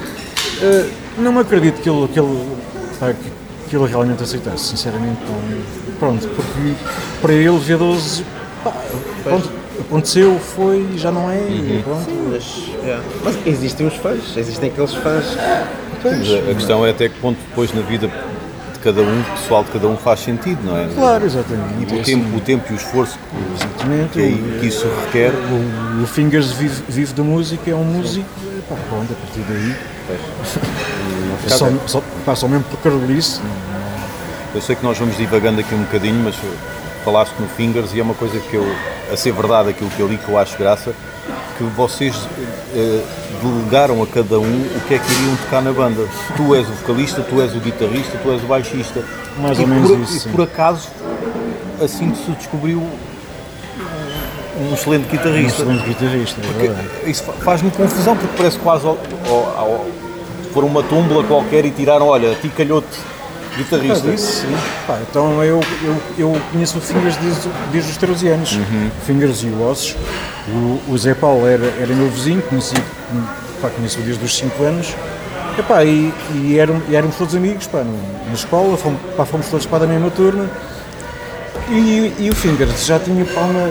[0.62, 0.86] Eh,
[1.18, 2.46] não me acredito que ele, que ele,
[3.68, 5.20] que, que ele realmente aceitasse, sinceramente.
[5.22, 6.74] Não, pronto, porque
[7.22, 8.24] para ele V12
[8.64, 8.74] pá,
[9.24, 9.50] pronto,
[9.80, 11.38] aconteceu, foi e já não é.
[11.38, 12.08] e pronto.
[12.32, 13.00] Mas, é.
[13.24, 15.26] Mas existem os fãs, existem aqueles fãs.
[16.04, 18.10] Mas a, a questão é até que ponto depois na vida
[18.74, 20.88] de cada um, pessoal de cada um faz sentido, não é?
[20.94, 21.74] Claro, exatamente.
[21.80, 23.20] E o é tempo, assim, o tempo e o esforço
[23.56, 24.10] exatamente.
[24.14, 25.32] que, é- que isso requer.
[25.32, 28.28] O, o Fingers vive, vive da música, é um músico,
[28.70, 29.76] pá, pronto, a partir daí.
[31.46, 33.40] É só, só, pá, só mesmo por carolice.
[34.56, 36.36] Eu sei que nós vamos divagando aqui um bocadinho, mas
[37.04, 38.66] falaste no Fingers e é uma coisa que eu,
[39.12, 40.94] a ser verdade aquilo que eu li que eu acho graça,
[41.58, 42.16] que vocês
[42.76, 43.02] eh,
[43.42, 46.06] delegaram a cada um o que é que iriam tocar na banda.
[46.36, 49.04] Tu és o vocalista, tu és o guitarrista, tu és o baixista.
[49.40, 50.88] Mais e ou menos por, isso, E por acaso,
[51.84, 52.82] assim se descobriu
[54.60, 55.62] um excelente Um guitarrista.
[55.62, 56.42] excelente guitarrista,
[57.06, 59.86] é isso fa- faz-me confusão porque parece quase ao, ao, ao,
[60.58, 64.10] for uma tumba qualquer e tiraram, olha, a ti calhou-te Ah, guitarrista.
[64.10, 64.56] disse, sim.
[64.88, 68.54] Pá, então eu, eu, eu conheço o Fingers desde, desde os 13 anos.
[68.54, 68.90] Uhum.
[69.06, 69.96] Fingers e Ossos.
[70.48, 72.74] O, o Zé Paulo era, era meu vizinho, conheci,
[73.62, 74.96] pá, conheço desde os 5 anos.
[75.60, 79.68] Epá, e, e, eram, e éramos todos amigos pá, na escola, fomos, pá, fomos todos
[79.68, 80.50] para a mesma turma.
[81.70, 83.70] E, e o Fingers já tinha pá, uma,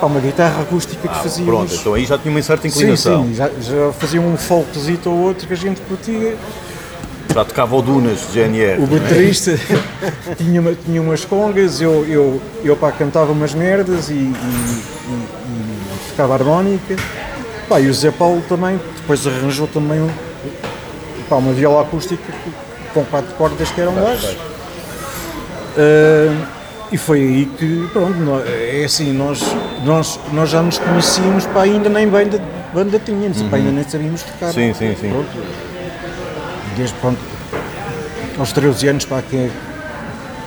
[0.00, 1.44] pá, uma guitarra acústica que fazia.
[1.44, 3.22] Pronto, então aí já tinha uma certa inclinação.
[3.24, 6.36] Sim, sim, já, já fazia um folkzito ou outro que a gente curtia.
[7.34, 8.82] Já tocava o Dunas de GNR.
[8.82, 9.58] O baterista
[10.38, 14.32] tinha, uma- tinha umas congas, eu, eu, eu pá, cantava umas merdas e, e, e-
[15.50, 16.96] e tocava harmónica.
[17.68, 20.10] Pá, e o Zé Paulo também, depois arranjou também um-
[21.28, 22.22] pá, uma viola acústica
[22.94, 24.16] com quatro cordas que eram lá.
[26.92, 29.40] E foi aí que, pronto, é assim, nós,
[29.84, 32.40] nós, nós já nos conhecíamos, pá, ainda nem banda,
[32.72, 34.46] banda tínhamos, pá, ainda nem sabíamos tocar.
[34.46, 34.52] Uhum.
[34.52, 35.10] Sim, sim, sim.
[35.10, 35.28] Pronto.
[36.76, 37.18] Desde, pronto,
[38.38, 39.50] aos 13 anos, para quem é,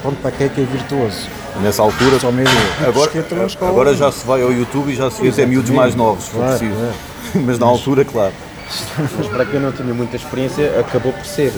[0.02, 1.28] pronto, para quem é que é virtuoso.
[1.62, 2.54] Nessa altura, Só mesmo
[2.88, 3.12] agora,
[3.45, 3.71] escola.
[3.71, 6.30] agora já se vai ao YouTube e já se vê até miúdos mais novos, se
[6.30, 6.80] for Claro, preciso.
[6.80, 6.95] claro.
[7.45, 8.34] Mas na altura, claro.
[9.17, 11.51] Mas para quem não tinha muita experiência, acabou por ser.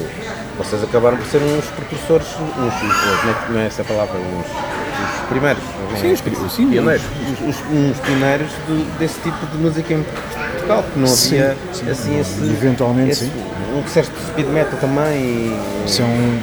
[0.58, 4.18] Vocês acabaram por ser uns precursores, uns, uns como é não é essa palavra?
[4.20, 5.64] Uns, os primeiros.
[5.64, 6.00] não é?
[6.00, 7.04] Sim, os sim, pioneiros.
[7.42, 11.58] Os, os- uns pioneiros de- desse tipo de música em Portugal, que não Sim, havia
[11.74, 11.90] sim.
[11.90, 12.44] assim esse.
[12.44, 13.32] Eventualmente, esse, sim.
[13.76, 15.14] Um processo de speed metal também.
[15.18, 16.42] E, Isso é um,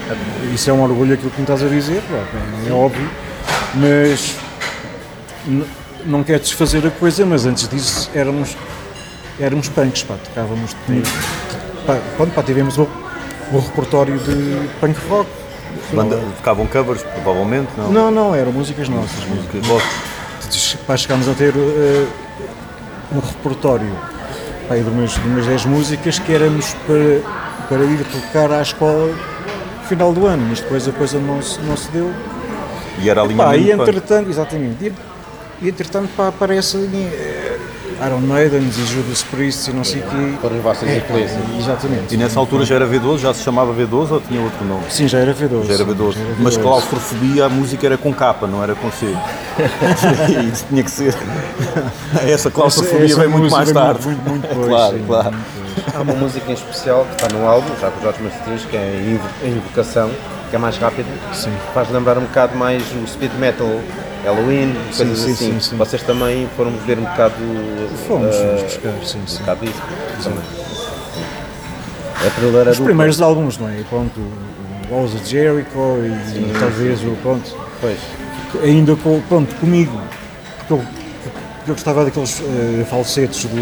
[0.55, 2.03] isso é um orgulho aquilo que me estás a dizer,
[2.69, 3.09] é, óbvio,
[3.75, 4.35] mas
[6.05, 8.57] não quer desfazer a coisa, mas antes disso éramos,
[9.41, 10.75] éramos punks, pá, tocávamos,
[11.87, 12.89] pá, pronto, pá, tivemos o,
[13.53, 15.29] o repertório de punk rock.
[15.93, 17.91] Banda, tocavam covers, provavelmente, não?
[17.93, 19.25] Não, não, eram músicas nossas.
[19.27, 19.87] Música rock.
[20.87, 22.07] Pá, chegámos a ter eh,
[23.13, 23.95] um repertório
[24.69, 27.21] pá, de, umas, de umas 10 músicas que éramos para,
[27.69, 31.61] para ir tocar à escola no final do ano, mas depois a coisa não se,
[31.61, 32.11] não se deu.
[33.01, 33.61] E era Pá, alinhamento.
[33.61, 33.83] e punk.
[33.89, 34.93] entretanto, exatamente, e,
[35.67, 37.48] e entretanto pá, aparece eh,
[38.07, 40.39] Iron Maidens e Judas Priest e não sei o quê.
[40.41, 41.41] Foram as vossas influências.
[41.59, 42.15] Exatamente.
[42.15, 44.85] E nessa altura já era V12, já se chamava V12 ou tinha outro nome?
[44.89, 45.67] Sim, já era V12.
[45.67, 46.13] Já era V12.
[46.13, 46.63] já era Mas V12.
[46.63, 49.07] claustrofobia, a música era com capa, não era com C.
[50.29, 51.15] e isso tinha que ser.
[52.27, 54.07] Essa claustrofobia Essa vem muito mais tarde.
[54.07, 55.05] Muito, muito depois, claro, sim.
[55.07, 55.37] claro.
[55.95, 58.77] Há uma música em especial que está no álbum, já com os Jorge Martins, que
[58.77, 60.11] é a Invocação,
[60.51, 61.09] que é mais rápida.
[61.33, 61.53] Sim.
[61.75, 63.69] Faz lembrar um bocado mais o speed metal,
[64.25, 65.53] Halloween, coisas sim, assim.
[65.53, 65.77] sim, sim.
[65.77, 67.35] Vocês também foram ver um bocado.
[68.07, 69.39] Fomos, eh, fomos buscar, sim, um sim.
[69.41, 69.83] bocado disso.
[70.23, 70.69] Também.
[72.27, 73.83] É thriller Os primeiros álbuns, não é?
[73.89, 75.69] Pronto, o Walls of Jericho
[76.35, 77.99] e talvez o, pronto, Pois.
[78.63, 80.01] ainda com, pronto, comigo,
[80.59, 83.55] porque eu, porque eu gostava daqueles eh, falsetes do,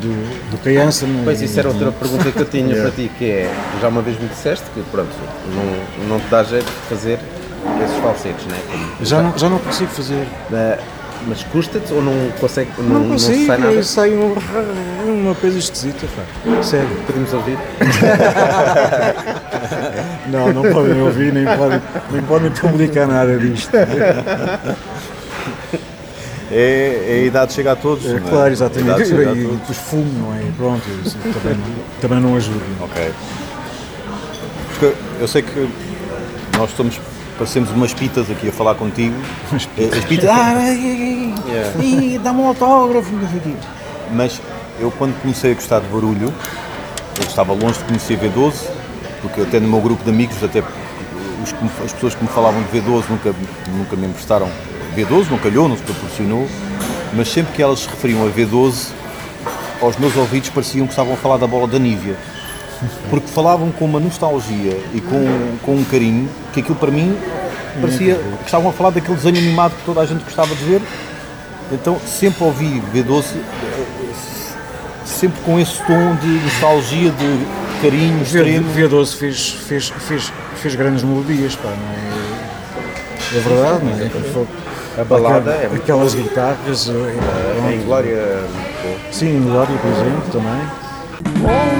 [0.00, 1.06] do, do criança.
[1.22, 4.20] Pois isso era outra pergunta que eu tinha para ti, que é, já uma vez
[4.20, 5.10] me disseste que pronto,
[5.54, 7.20] não, não te dá jeito de fazer
[8.02, 8.58] falsetes, né?
[8.70, 10.26] Como- Já não, já não consigo fazer.
[10.52, 10.78] Eh,
[11.26, 13.82] mas custa-te ou não consegue, não, Não, não consigo, sai nada?
[13.84, 14.34] sai um-
[15.06, 16.22] uma coisa esquisita, pá.
[16.62, 16.88] Sério.
[17.06, 17.56] Podemos ouvir?
[20.30, 23.70] Não, não podem ouvir, nem podem, nem podem publicar nada disto.
[23.74, 24.74] É,
[26.50, 28.06] é a idade chega a todos.
[28.06, 28.30] É, não é?
[28.30, 29.02] claro, exatamente.
[29.02, 30.42] E, e depois fumo, não é?
[30.56, 32.60] Pronto, isso também, não- também não ajuda.
[32.80, 33.12] Ok.
[34.70, 35.68] Porque eu sei que
[36.58, 37.00] nós estamos,
[37.42, 39.16] parecemos umas pitas aqui a falar contigo.
[39.52, 39.66] As
[40.04, 41.34] pitas, ah, ai, ai,
[41.76, 43.10] ai, dá-me um autógrafo.
[44.12, 44.40] Mas
[44.78, 46.32] eu quando comecei a gostar de barulho,
[47.18, 48.70] eu estava longe de conhecer V12,
[49.22, 51.52] porque até no meu grupo de amigos, até os
[51.84, 53.34] as pessoas que me falavam de V12 nunca,
[53.76, 54.48] nunca me emprestaram
[54.96, 56.46] V12, não calhou, não se proporcionou,
[57.12, 58.90] mas sempre que elas se referiam a V12,
[59.80, 62.16] aos meus ouvidos pareciam que estavam a falar da bola da Nívia
[63.10, 67.16] porque falavam com uma nostalgia e com, com um carinho que aquilo para mim
[67.80, 70.82] parecia que estavam a falar daquele desenho animado que toda a gente gostava de ver.
[71.70, 74.12] Então sempre ouvi V12 eh,
[75.04, 77.46] sempre com esse tom de nostalgia, de
[77.80, 78.68] carinho V- extremo.
[78.74, 82.12] V12 fez, fez, fez, fez grandes melodias, pá, não é?
[83.34, 84.32] É verdade, não é?
[84.32, 84.46] Foi-
[84.98, 86.88] A balada aquela- é Aquelas guitarras.
[86.90, 86.92] eh,
[87.56, 87.72] pronto.
[87.72, 88.40] Em Glória.
[89.10, 91.71] Sim, em Glória, por exemplo, também.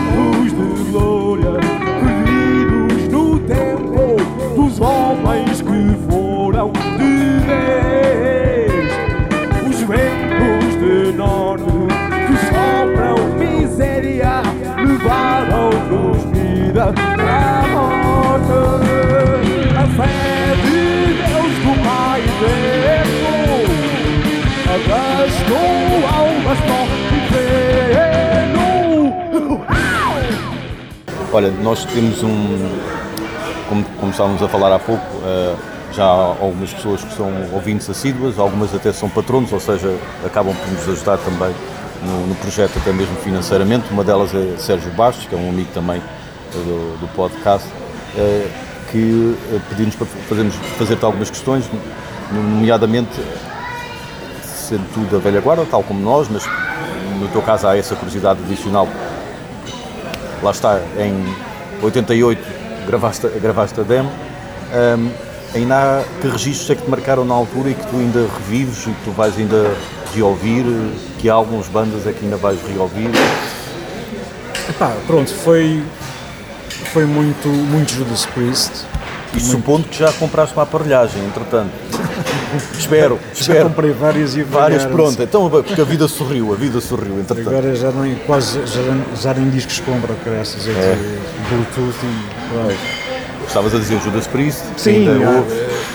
[31.34, 32.68] Olha, nós temos um,
[33.66, 35.54] como, como estávamos a falar há pouco, eh,
[35.90, 40.54] já há algumas pessoas que são ouvintes assíduas, algumas até são patronos, ou seja, acabam
[40.54, 41.54] por nos ajudar também
[42.02, 43.90] no, no projeto, até mesmo financeiramente.
[43.90, 47.66] Uma delas é Sérgio Bastos, que é um amigo também eh, do, do podcast,
[48.14, 48.46] eh,
[48.90, 49.34] que
[49.70, 51.64] pediu-nos para fazermos, fazer-te algumas questões,
[52.30, 53.18] nomeadamente
[54.44, 56.44] sendo tu da velha guarda, tal como nós, mas
[57.18, 58.86] no teu caso há essa curiosidade adicional
[60.42, 61.24] lá está, em
[61.82, 64.10] 88 gravaste, gravaste a demo.
[64.72, 65.10] Ahm,
[65.54, 68.86] ainda há que registros é que te marcaram na altura e que tu ainda revives
[68.86, 69.70] e que tu vais ainda
[70.14, 70.64] reouvir?
[71.18, 73.10] Que álbuns, bandas é que ainda vais reouvir?
[74.68, 75.82] Epá, pronto, foi,
[76.92, 78.86] foi muito, muito Judas Priest.
[79.34, 81.72] E supondo que já compraste uma aparelhagem, entretanto.
[82.78, 83.64] Espero, Já espero.
[83.68, 85.16] comprei várias e Várias, avariaram-se.
[85.16, 85.22] pronto.
[85.22, 87.48] Então, porque a vida sorriu, a vida sorriu, entretanto.
[87.48, 88.80] Agora já nem, quase, já,
[89.20, 90.96] já nem discos compra, graças a É.
[91.48, 93.46] Bluetooth e.
[93.46, 95.44] Estavas a dizer Judas Priest, Sim, ainda.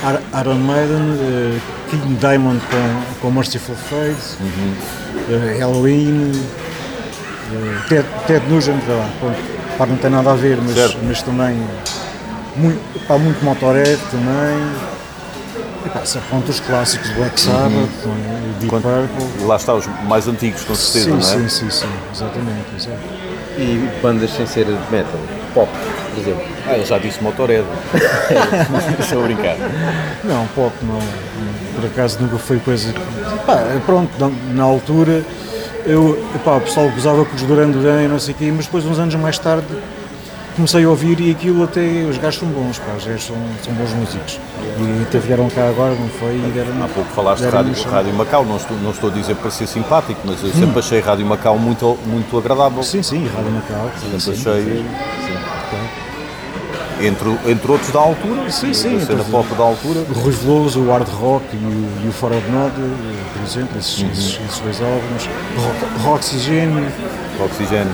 [0.04, 4.74] Ar- Iron Maiden, eh, King Diamond com, com Merciful Fate, Uhum.
[5.30, 6.32] eh, Halloween,
[7.54, 9.10] eh, Ted, Ted Nugent, lá,
[9.78, 11.58] pá, não tem nada a ver, mas, mas também
[12.58, 14.97] muito, pá, muito Motorhead também.
[15.88, 17.72] E pá, se aponta os clássicos Black Sabbath,
[18.06, 18.38] não é?
[18.60, 18.82] Deep Uhum.
[18.82, 19.46] Quando- Purple.
[19.48, 21.22] Lá está, os mais antigos, com certeza, Sim, não é?
[21.22, 22.98] sim, sim, sim, exatamente, exato.
[23.58, 25.20] E bandas sem ser metal,
[25.54, 25.70] pop,
[26.14, 26.44] por exemplo.
[26.68, 27.66] Ah, ele já disse Motorhead.
[29.00, 29.56] Estou a brincar.
[30.24, 31.00] Não, pop não.
[31.76, 33.00] Por acaso nunca foi coisa que.
[33.46, 34.12] Pá, pronto,
[34.54, 35.24] na, altura
[35.86, 38.66] eu, pá, o pessoal gozava com os Duran Duran e não sei o quê, mas
[38.66, 39.66] depois uns anos mais tarde
[40.58, 41.82] comecei a ouvir e aquilo até.
[42.10, 44.40] Os gajos são bons, pá, os gajos são, são bons músicos.
[44.60, 46.36] E até vieram cá agora, não foi?
[46.36, 47.90] E deram, Há pouco falaste de Rádio, um.
[47.90, 51.00] Rádio Macau, não estou, não estou a dizer para ser simpático, mas eu sempre achei
[51.00, 52.84] Rádio Macau muito, muito agradável.
[52.84, 53.90] Sim, sim, Rádio Macau.
[54.02, 54.86] Sim, Sempre sim, achei.
[57.00, 60.00] Entre, entre outros da altura, Sim, sim, da cena pop da altura.
[60.10, 63.78] O Rui Veloso, o Hard Rock e o, e o For of Nod, por exemplo,
[63.78, 64.10] esses, Uhum.
[64.12, 65.30] esses, esses dois álbuns.
[65.58, 66.92] Rock, Roxygene, Oxigênio,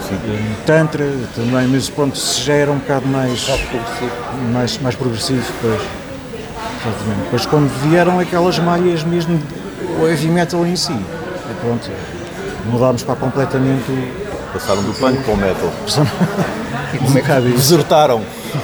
[0.08, 0.17] sim.
[0.65, 3.45] Tantra também, mas pronto, se já era um bocado mais
[4.51, 5.82] mais, mais progressivo depois.
[6.86, 7.23] Exatamente.
[7.25, 9.41] Depois quando vieram aquelas malhas mesmo,
[10.01, 11.89] o heavy metal em si, e pronto,
[12.65, 15.73] mudámos para completamente o- Passaram do punk para o metal.
[17.01, 17.58] um bocado isso.
[17.58, 18.21] Desertaram.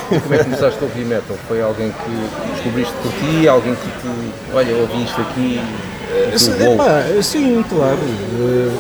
[0.08, 1.36] Como é que começaste a ouvir metal?
[1.48, 3.48] Foi alguém que descobriste por ti?
[3.48, 4.32] Alguém que te.
[4.54, 5.60] Olha, ouvi isto aqui.
[6.12, 7.98] eh, epá, sim, claro.
[7.98, 8.72] eh,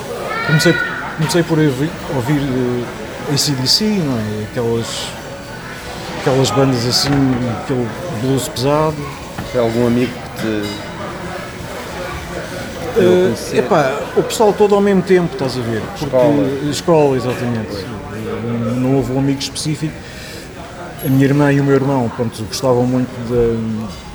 [0.46, 0.76] comecei,
[1.20, 4.44] comecei por ouvir, ouvir eh, ACDC, não é?
[4.50, 5.08] Aquelas,
[6.22, 7.10] aquelas bandas assim,
[7.62, 7.86] aquele
[8.22, 8.96] blues pesado.
[9.52, 10.90] Foi algum amigo que te.
[12.98, 15.82] Eh, epá, o pessoal todo ao mesmo tempo, estás a ver?
[15.82, 16.72] Porque, Escola.
[16.72, 17.86] Escola, exatamente.
[18.78, 19.94] Não houve um amigo específico.
[21.06, 24.09] A minha irmã e o meu irmão pronto, gostavam muito de,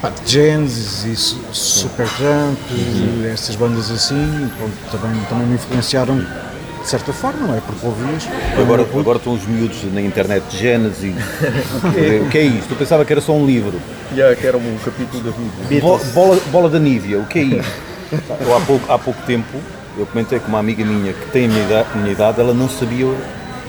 [0.00, 3.22] pá, de Genesis e Su- Supertramp, Uhum.
[3.24, 7.60] e essas bandas assim, pronto, também, também me influenciaram de certa forma, não é?
[7.60, 8.28] Porque ouvias.
[8.58, 11.14] Agora, agora estão os miúdos na internet de Gênesis.
[12.24, 12.70] o que é isto?
[12.70, 13.78] Eu pensava que era só um livro.
[14.14, 15.30] Yeah, que era um capítulo da
[15.68, 15.80] Bíblia.
[15.80, 17.72] Bo- bola, bola da Nívia, o que é isto?
[18.40, 19.58] Eu há pouco, há pouco tempo,
[19.98, 22.54] eu comentei com uma amiga minha que tem a minha idade, a minha idade ela
[22.54, 23.04] não sabia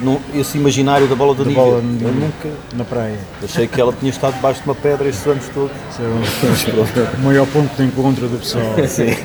[0.01, 1.63] não- esse imaginário da bola da Da Nívia.
[1.63, 2.49] bola Eu nunca.
[2.75, 3.17] na praia.
[3.43, 5.71] Achei que ela tinha estado debaixo de uma pedra estes anos todos.
[5.99, 6.03] É
[7.17, 8.63] o maior ponto de encontro do pessoal.
[8.87, 9.15] Sim.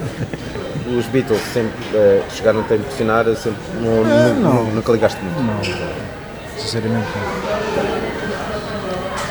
[0.98, 4.64] Os Beatles sempre eh, chegaram a te impressionar, sempre, não, nu- não.
[4.64, 5.42] nu- nunca ligaste muito.
[5.42, 5.60] Não,
[6.58, 7.24] sinceramente não.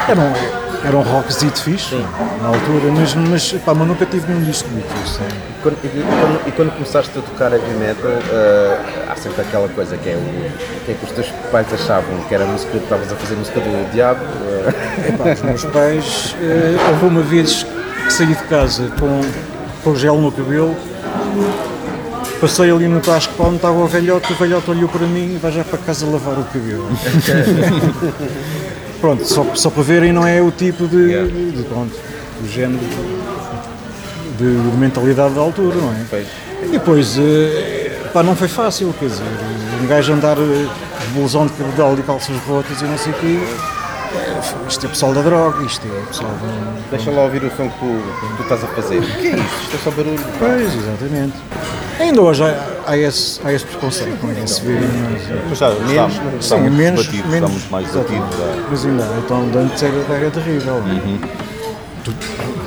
[0.09, 1.95] Era um, era um rockzito fixe
[2.41, 5.09] na altura, mas, mas, pá, mas nunca tive nenhum disco Beatles.
[5.11, 5.31] sabe?
[5.33, 8.77] E quando, e quando- e quando começaste a tocar heavy metal, eh,
[9.09, 12.35] há sempre aquela coisa que é o, que é que os teus pais achavam, que
[12.35, 14.19] era música, que estavas a fazer música do diabo.
[14.45, 17.65] eh, Epá, os meus pais, eh, houve uma vez
[18.05, 19.21] que saí de casa com,
[19.83, 20.75] com gel no cabelo,
[22.41, 25.51] passei ali no Tasco Pão, estava o velhote, o velhote olhou para mim e vai
[25.53, 26.89] já para casa lavar o cabelo.
[29.03, 31.91] Pronto, só, só para verem não é o tipo de, de, de- pronto,
[32.41, 32.79] o género
[34.37, 36.05] de, de mentalidade da altura, não é?
[36.09, 36.25] Pois.
[36.63, 39.23] E depois, eh, pá, não foi fácil, quer dizer,
[39.83, 40.41] um gajo andar eh,
[41.01, 43.39] de blusão de cabedal e calças rotas e não sei o quê,
[44.15, 44.39] eh,
[44.69, 46.95] isto é pessoal da droga, isto é pessoal da...
[46.95, 48.99] Deixa lá ouvir o som que tu, que tu estás a fazer.
[48.99, 49.61] O que é isto?
[49.63, 50.19] Isto é só barulho.
[50.39, 51.33] Pois, exatamente.
[51.99, 52.43] Ainda hoje
[52.85, 54.47] há, esse, há esse preconceito, não é?
[54.47, 54.89] Se virem,
[55.49, 58.35] mas, está, Menos, está sim, muito menos, debatido, menos, está muito mais exatamente.
[58.35, 58.61] debatido.
[58.61, 58.67] já.
[58.69, 60.75] Mas ainda, então antes era, era terrível.
[60.75, 61.19] Uhum.
[62.03, 62.13] Tu,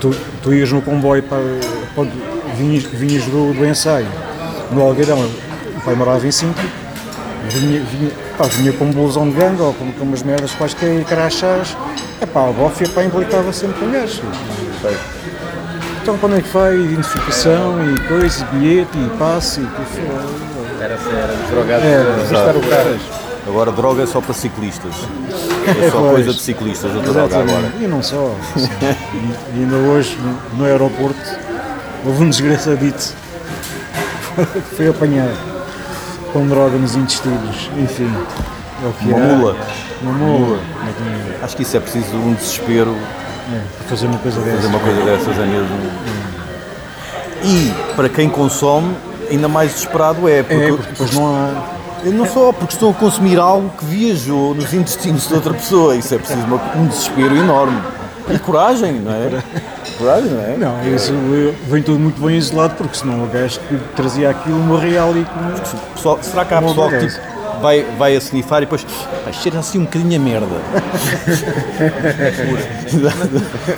[0.01, 1.41] tu, tu ias no comboio para,
[1.95, 2.13] quando
[2.57, 4.07] vinhas, vinhas do, do ensaio,
[4.73, 6.65] no Algueirão, o pai morava em Sintra,
[7.51, 11.01] vinha, vinha, pá, vinha com um blusão de ganga ou com, com umas merdas quaisquer
[11.01, 11.77] e carachás,
[12.21, 14.23] epá, a bófia pá, implicava sempre com gajos.
[16.07, 16.83] Então quando é que foi?
[16.83, 20.81] Identificação e coisa, e bilhete e passe e tudo.
[20.81, 21.85] Era, era drogado.
[21.85, 22.97] Era, Visitar o cara.
[23.45, 24.95] Agora droga é só para ciclistas.
[25.67, 26.13] É só Pois.
[26.13, 27.73] coisa de ciclistas droga agora.
[27.81, 28.37] E não só.
[28.55, 28.69] assim.
[29.53, 31.19] e, ainda hoje, no, no aeroporto,
[32.05, 33.13] houve um desgraçadito
[34.37, 35.37] que foi apanhado
[36.33, 37.69] com droga nos intestinos.
[37.77, 38.15] Enfim,
[38.85, 39.37] é o que Uma há.
[39.37, 39.57] mula.
[40.03, 40.61] Uma mula.
[41.43, 42.97] Acho que isso é preciso um desespero
[43.53, 44.67] É, fazer uma coisa fazer dessa.
[44.69, 45.69] uma coisa dessas é mesmo.
[47.45, 48.95] E para quem consome,
[49.31, 51.53] ainda mais desesperado é, porque, É, porque depois não há.
[52.07, 56.15] não só porque estão a consumir algo que viajou nos intestinos de outra pessoa, isso
[56.15, 57.81] é preciso uma- um desespero enorme.
[58.29, 59.29] E coragem, não é?
[60.01, 60.57] Verdade, não é?
[60.57, 61.13] Não, isso
[61.69, 65.93] vem tudo muito bem isolado, porque senão o gajo que trazia aquilo morria ali com.
[65.95, 67.21] Pessoal- será que há Como pessoal que tipo,
[67.61, 68.85] vai, vai a snifar e depois
[69.25, 70.57] "Pá, cheira assim um bocadinho a merda?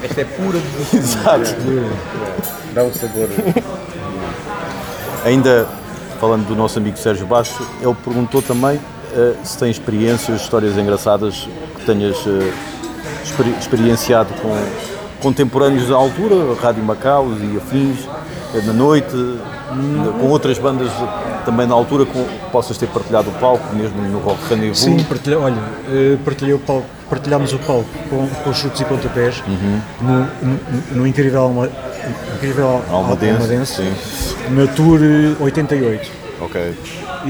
[0.05, 0.59] Esta é pura
[0.95, 1.55] Exato.
[2.75, 3.29] dá um sabor.
[5.25, 5.67] Ainda
[6.21, 8.81] falando do nosso amigo Sérgio Baixo, ele perguntou também
[9.15, 12.17] eh, se tem experiências, histórias engraçadas que tenhas
[13.25, 14.57] experi- experienciado com
[15.21, 17.99] contemporâneos da altura, Rádio Macau e afins,
[18.55, 19.11] eh, na noite,
[20.21, 20.91] com outras bandas
[21.49, 22.23] também na altura, com,
[22.53, 24.81] possas ter partilhado o palco, mesmo no Rock Rendezvous.
[24.81, 25.57] Sim, partilha, olha,
[25.89, 29.43] eh, partilhei o palco, partilhámos o palco com, com chutes e pontapés
[30.03, 30.61] no, no,
[30.93, 31.71] no incrível, Alma,
[32.37, 33.83] incrível Almadense,
[34.51, 36.11] na Tour eh, 88.
[36.43, 36.75] Ok.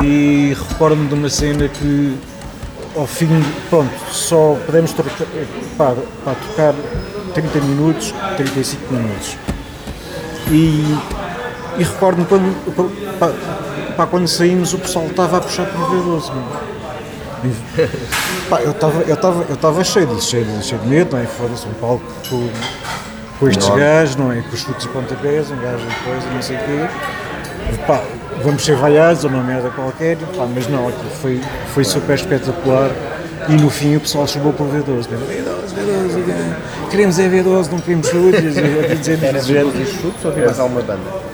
[0.03, 2.19] E recordo-me de uma cena que
[2.97, 3.29] ao fim,
[3.71, 5.27] pronto, só podemos trocar,
[5.77, 5.95] pá,
[6.25, 6.75] pá, tocar
[7.35, 9.37] 30 minutos, 35 minutos.
[10.51, 10.83] E,
[11.79, 12.53] e recordo-me quando,
[13.21, 13.33] pá,
[13.99, 16.33] pá, quando saímos o pessoal estava a puxar por V12.
[16.33, 16.69] meu.
[17.45, 19.15] E, pá, eu estava eu
[19.81, 21.27] eu cheio, de, cheio, cheio de medo, não é?
[21.27, 22.49] Foda-se um palco com,
[23.41, 23.85] com estes Enorme.
[23.85, 24.41] gajos, não é?
[24.41, 27.77] Com os chutes e pontapés, um gajo e coisa, não sei o quê.
[27.87, 28.01] Pá,
[28.43, 31.41] vamos ser vaiados ou uma merda qualquer, pá, mas não, aquilo foi,
[31.75, 32.91] foi super espetacular
[33.49, 35.09] e no fim o pessoal por V12.
[35.11, 36.57] mesmo, V12, V12, eh,
[36.91, 38.57] queremos é V12, não queremos chutes.
[38.57, 41.28] e quis dizer, Era dizer- todos os chutes ou havia mais alguma banda?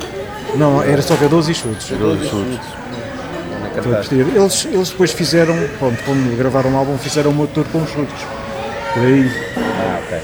[0.57, 1.89] Não, era só V12 e chutes.
[1.99, 2.59] Dois chutes.
[2.59, 3.97] Na Foi cartaz.
[3.97, 4.29] posterior.
[4.35, 8.25] Eles, eles depois fizeram, pronto, quando gravaram o álbum, fizeram uma tour com chutes.
[8.93, 9.31] Por aí.
[9.57, 10.19] Ah, ok.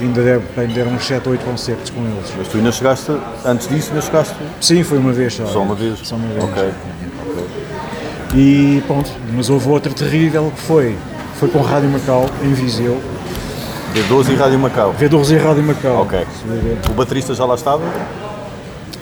[0.00, 2.32] Ainda deram, ainda deram uns 7 ou 8 concertos com eles.
[2.38, 3.12] Mas tu ainda chegaste,
[3.44, 5.44] antes disso, ainda chegaste Sim, foi uma vez só.
[5.44, 5.98] só uma vez?
[6.02, 6.44] Só uma vez.
[6.44, 6.70] Ok.
[8.34, 10.96] E pronto, mas houve outra terrível que foi,
[11.34, 13.00] foi com Rádio Macau, em Viseu.
[13.94, 14.94] D12 e Rádio Macau.
[14.98, 16.02] V12 e Rádio Macau.
[16.02, 16.24] Ok.
[16.88, 17.82] O baterista já lá estava?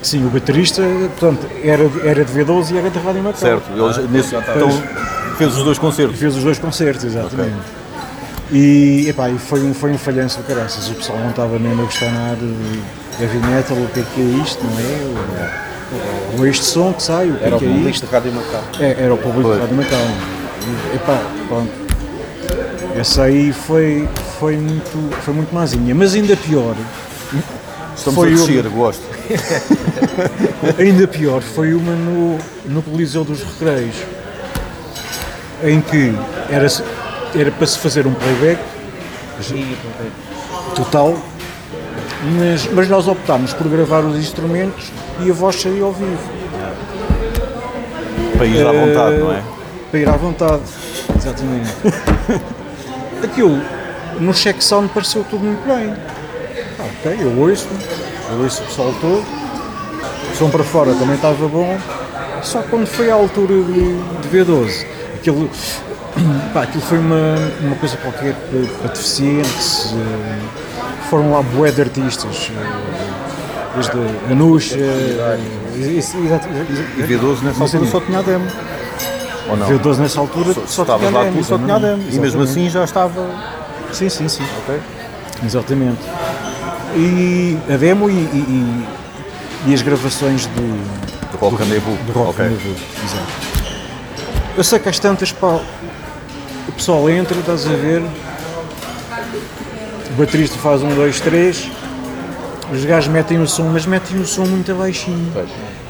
[0.03, 0.83] Sim, o baterista,
[1.19, 3.41] portanto, era, era de V12 e era de Rádio Macau.
[3.41, 3.65] Certo.
[3.73, 4.71] Ele nesse, então,
[5.37, 6.19] fez os dois concertos.
[6.19, 7.57] Fez os dois concertos, exatamente.
[8.51, 10.89] E, epá, e foi, um, foi um falhanço do caraças.
[10.89, 14.21] O pessoal não estava mesmo a gostar nada de heavy metal, o que é que
[14.21, 16.37] é isto, não é?
[16.37, 18.07] O, o este som que sai, o que Era é o que é público isto?
[18.07, 18.63] de Rádio Macau.
[18.81, 19.55] É, era o público Pois.
[19.57, 20.07] de Rádio Macau.
[20.93, 21.19] E, epá,
[21.49, 21.71] pronto.
[22.97, 25.95] Essa aí foi, foi, muito, foi muito mazinha.
[25.95, 26.75] Mas ainda pior,
[27.99, 29.03] Estamos Foi a descer, gosto.
[30.79, 33.97] ainda pior, foi uma no, no Coliseu dos Recreios,
[35.65, 36.15] em que
[36.49, 36.69] era,
[37.35, 38.61] era para se fazer um playback
[40.77, 41.19] total,
[42.39, 46.39] mas, mas nós optámos por gravar os instrumentos e a voz saía ao vivo.
[48.37, 49.43] Para ir à vontade, não é?
[49.91, 50.63] Para ir à vontade,
[51.17, 51.75] exatamente.
[53.25, 53.61] Aquilo,
[54.21, 56.18] no check sound pareceu tudo muito bem.
[56.79, 57.67] Ok, eu ouço,
[58.31, 59.25] eu ouço o pessoal todo,
[60.33, 61.77] o som para fora também estava bom,
[62.43, 65.51] só quando foi à altura de, de V12, aquilo,
[66.55, 68.35] pá, aquilo foi uma, uma coisa qualquer
[68.81, 70.39] para, deficientes, eh,
[71.11, 73.99] foram lá bué de artistas, eh, desde
[74.31, 75.39] a Nuxa, eh,
[75.77, 78.47] E V12 nessa altura só tinha a demo.
[79.49, 79.67] Ou não?
[79.67, 82.05] V12 nessa altura Só, só estava tinha lá demo, só tinha a demo.
[82.11, 83.27] E mesmo assim já estava.
[83.93, 84.45] Sim, sim, sim.
[84.65, 84.81] Ok.
[85.45, 86.01] Exatamente.
[86.97, 88.85] E a demo e, e-
[89.67, 91.99] e- as gravações do, Do Rock Rendezvous.
[92.07, 92.45] do Rock Ok.
[92.45, 93.49] Rendezvous, Exato.
[94.57, 95.61] Eu sei que às tantas, pá,
[96.69, 98.03] o pessoal entra, estás a ver,
[100.11, 101.71] o baterista faz um, dois, três,
[102.73, 105.33] os gajos metem o som, mas metem o som muito baixinho.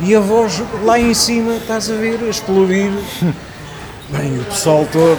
[0.00, 2.90] E a voz lá em cima, estás a ver, a explodir.
[4.10, 5.18] Bem, o pessoal todo,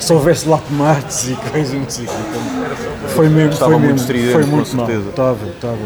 [0.00, 2.14] se houvesse lá tomates e coisas, não sei o quê.
[3.14, 4.86] Foi mesmo, Estava foi muito mesmo, estridente, foi com muito mal.
[4.86, 5.10] certeza.
[5.10, 5.76] Estava, estava.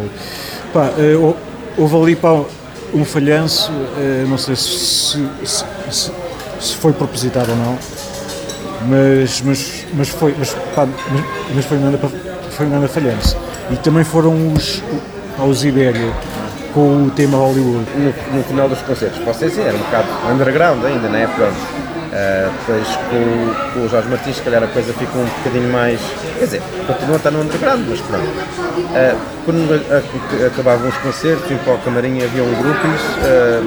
[0.73, 0.91] Pá,
[1.21, 1.37] hou-
[1.77, 2.43] houve ali pá,
[2.95, 4.69] um falhanço, eh, não sei se,
[5.45, 6.11] se, se-
[6.61, 7.79] se foi propositado ou não,
[8.89, 11.99] mas, mas, mas foi, mas, pá, mas, mas foi, um grande,
[12.51, 13.37] foi falhanço.
[13.71, 14.83] E também foram os,
[15.39, 16.12] aos Ibéria
[16.73, 17.87] com o tema Hollywood.
[17.97, 19.19] no, no final dos concertos.
[19.25, 21.27] Vocês eram um bocado underground ainda, não é?
[21.27, 21.55] Pronto.
[22.17, 25.73] Ah, depois com, o- com o Jorge Martins, se calhar a coisa fica um bocadinho
[25.73, 25.99] mais.
[26.39, 28.29] Quer dizer, continua a estar no underground, mas pronto.
[28.95, 33.62] Ah, quando a- a- acabavam os concertos, iam para o camarim havia um grupos, ah,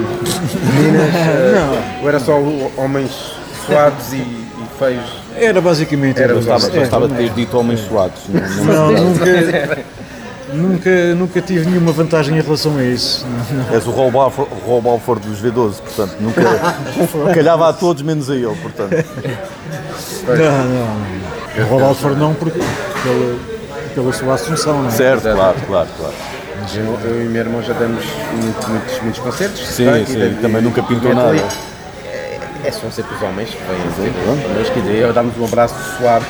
[0.74, 2.38] meninas, ah, ou era só
[2.78, 3.10] homens
[3.66, 5.04] suados e, e feios.
[5.36, 6.34] Era basicamente Era.
[6.34, 7.18] Bastava, bastava não é?
[7.18, 8.18] ter dito homens suados.
[8.28, 9.24] Não, não- Não, nunca,
[10.52, 13.26] nunca, nunca tive nenhuma vantagem em relação a isso.
[13.72, 16.42] És o Rob Alford, Rob Alford dos V12, portanto, nunca.
[17.34, 18.92] calhava a todos menos a ele, portanto.
[20.26, 21.64] Não, não.
[21.64, 23.40] O Rob Alford não, porque ele,
[23.94, 24.92] pela sua assunção, não é?
[24.92, 26.14] Certo, claro, claro, claro.
[26.74, 28.04] Eu, eu e o meu irmão já demos
[28.42, 29.66] muito- muitos, muitos concertos.
[29.68, 30.04] Sim, tá?
[30.06, 31.42] sim, E- também nunca pintou e- nada.
[32.64, 34.12] É, é, são sempre os homens que vêm dizer,
[34.56, 36.26] mas quer dizer, eu damos um abraço suave,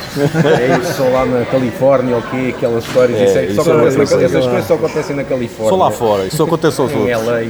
[0.61, 3.61] é isso só lá na Califórnia, ou quê, aquelas histórias, É, isso é que só
[3.61, 5.69] isso é- acontece na isso é- essas coisas só acontecem na Califórnia.
[5.69, 7.09] Só lá fora, isso só acontece aos outros.
[7.09, 7.41] LA.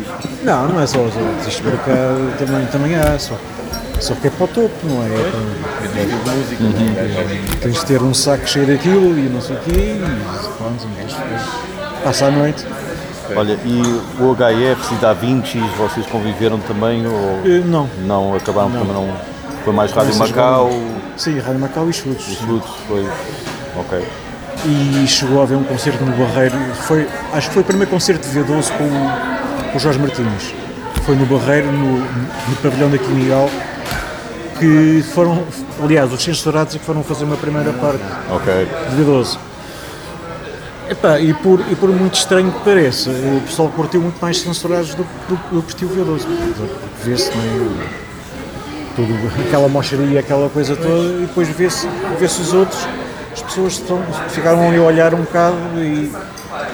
[0.44, 1.48] Não, não é só os outros.
[1.48, 3.36] Isto para cá também, também há, só,
[4.00, 5.08] só que é para o topo, não é?
[5.08, 7.60] É para- música, Uhum.
[7.62, 11.02] Tens de ter um saco cheio daquilo e não sei o quê, e pronto, um
[11.02, 11.16] gajo
[12.04, 12.66] passa a noite.
[13.36, 13.82] Olha, e
[14.22, 18.80] o HF e Da Vinci, vocês conviveram também ou Eh, Não, não acabaram Não.
[18.82, 19.10] também não?
[19.64, 20.70] Foi mais Rádio Essas Macau,
[21.18, 22.28] sim, Rádio Macau e Chutes.
[22.28, 22.46] os sim.
[22.46, 23.08] frutos, foi.
[23.78, 24.04] Ok.
[24.66, 26.56] E chegou a haver um concerto no Barreiro,
[26.88, 30.54] foi, acho que foi o primeiro concerto de V12 com, o- com o Jorge Martins.
[31.06, 33.50] Foi no Barreiro, no, no pavilhão da Quimigal,
[34.60, 35.44] que foram,
[35.82, 38.02] aliás, os censurados é que foram fazer uma primeira parte
[38.32, 38.68] Ok.
[38.90, 39.38] de V12.
[40.90, 44.96] Epá, e, por, e por muito estranho que pareça, o pessoal curtiu muito mais censurados
[44.96, 46.24] do, que curtiu o V12.
[46.26, 47.88] Porque vê-se, não é?
[48.96, 49.14] Tudo,
[49.48, 51.88] aquela mocharia, aquela coisa toda, e depois vê-se
[52.18, 52.88] vê os outros,
[53.32, 56.12] as pessoas estão, ficaram ali a olhar um bocado e,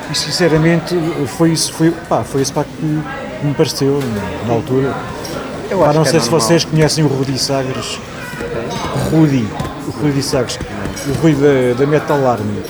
[0.10, 0.96] e sinceramente
[1.38, 2.86] foi isso, foi, pá, foi isso pá, que
[3.46, 4.00] me pareceu
[4.48, 4.94] na altura.
[5.70, 6.42] Eu Pá, não é sei se normal.
[6.48, 8.00] vocês conhecem o Rudi Sagres.
[9.12, 9.46] Rudy,
[9.88, 10.58] o Rudy Sagres,
[11.08, 12.62] o Rui da, da Metal Army.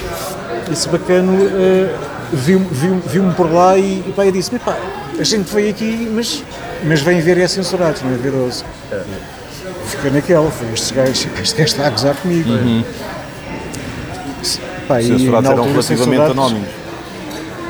[0.72, 1.94] Esse bacano eh,
[2.34, 4.76] viu-me viu, viu por lá e, e pá, eu disse: pá,
[5.20, 6.44] a gente veio aqui, mas,
[6.84, 8.64] mas vem ver é censurados, não é ver 12.
[9.88, 11.12] Fica naquela, foi este gajo,
[11.42, 12.50] este gajo está a gozar comigo.
[14.88, 16.70] Pá, e Os censurados eram relativamente censurados- anónimos.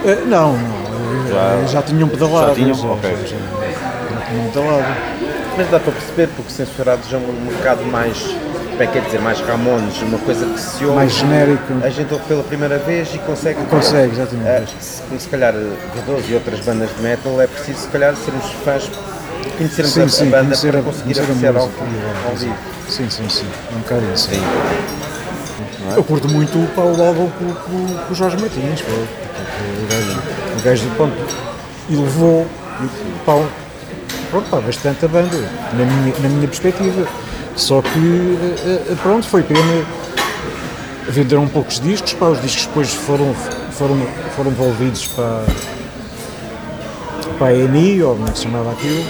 [0.05, 2.47] Eh, não, não, já, já tinham pedalado.
[2.49, 2.75] Já tinham?
[2.75, 3.09] já, Ok.
[3.09, 3.37] já, já,
[4.19, 4.85] já tinham pedalado.
[5.57, 8.17] Mas dá para perceber, porque censurados é um bocado mais,
[8.75, 10.97] como é que é dizer, mais Ramones, uma coisa que se ouve.
[10.97, 11.63] Mais genérico.
[11.81, 13.63] A gente ouve pela primeira vez e consegue.
[13.65, 14.47] Consegue, exatamente.
[14.49, 18.13] Eh, se, como se calhar V12 e outras bandas de metal, é preciso se calhar
[18.17, 18.91] sermos fãs,
[19.57, 22.55] conhecermos Sim, a, a sim, banda conhecer para a- conseguir a apreciar ao, ao vivo.
[22.89, 23.45] Sim, sim, sim.
[23.71, 24.29] É um bocado isso.
[25.95, 28.81] Eu curto muito o Paulo álbum com, o Jorge Martins.
[28.81, 28.91] pô.
[28.91, 30.21] O gajo,
[30.59, 31.15] o gajo pronto,
[31.89, 32.45] elevou
[33.25, 33.33] pá,
[34.29, 35.37] pronto, pá, bastante a banda,
[35.73, 37.07] na minha, na minha perspectiva.
[37.55, 39.85] Só que, eh, eh, pronto, foi pena.
[41.07, 43.33] Venderam poucos discos, pá, os discos depois foram,
[43.71, 43.95] foram,
[44.35, 45.45] foram devolvidos para,
[47.37, 49.03] para a ENI, ou como é que se chamava aquilo.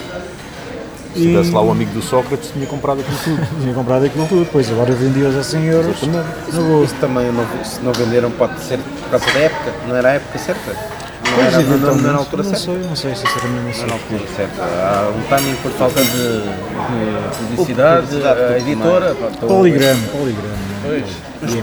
[1.14, 3.48] Se tivesse lá o amigo do Sócrates, tinha comprado aquilo tudo.
[3.64, 6.02] Tinha comprado aquilo tudo, depois agora vendi-os a 100 euros.
[6.04, 6.24] Na
[6.62, 6.84] boa.
[6.84, 10.14] Isso também, não, se não venderam, pode ser por causa da época, não era a
[10.16, 11.05] época certa.
[11.26, 12.66] Não Pois, era, não, não, altura não certa.
[12.66, 13.84] sei, não sei, sinceramente não Não sei.
[13.84, 14.62] era a altura certa.
[14.64, 19.12] Há um timing por falta de, de publicidade, Publicidade, a editora.
[19.12, 20.56] estou- Poligrama, poligrama.
[20.84, 21.04] Pois.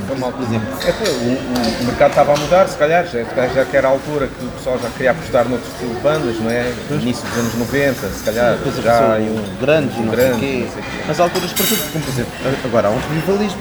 [0.07, 0.69] Foi mal, por exemplo.
[0.87, 3.91] É que o, o- mercado estava a mudar, se calhar, já, já que era a
[3.91, 6.73] altura que o pessoal já queria apostar noutro estilo de bandas, não é?
[6.91, 10.61] Início dos anos 90, se calhar, Depois já um um grande não grande, sei o
[10.61, 10.65] quê.
[10.67, 11.05] não sei o quê.
[11.09, 12.33] Mas há alturas para tudo, como por exemplo,
[12.65, 13.61] agora há um revivalismo.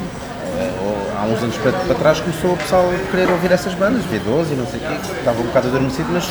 [1.21, 4.01] Eh, Há uns anos para, para trás começou o pessoal a querer ouvir essas bandas,
[4.05, 6.27] V12 e não sei o quê, que estava um bocado adormecido, mas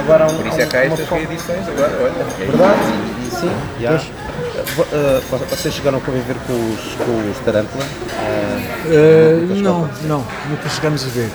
[0.00, 0.36] agora há um.
[0.36, 2.42] Por isso é que há uma estas reedições agora, olha.
[2.42, 2.80] é Verdade,
[3.26, 3.50] e, sim,
[3.80, 3.92] já.
[3.92, 5.20] Eh, vo- eh,
[5.50, 7.84] vocês chegaram a conviver com os, com os Tarantula?
[7.84, 8.46] Eh,
[8.86, 11.28] Uh, não, não, nunca chegámos a ver.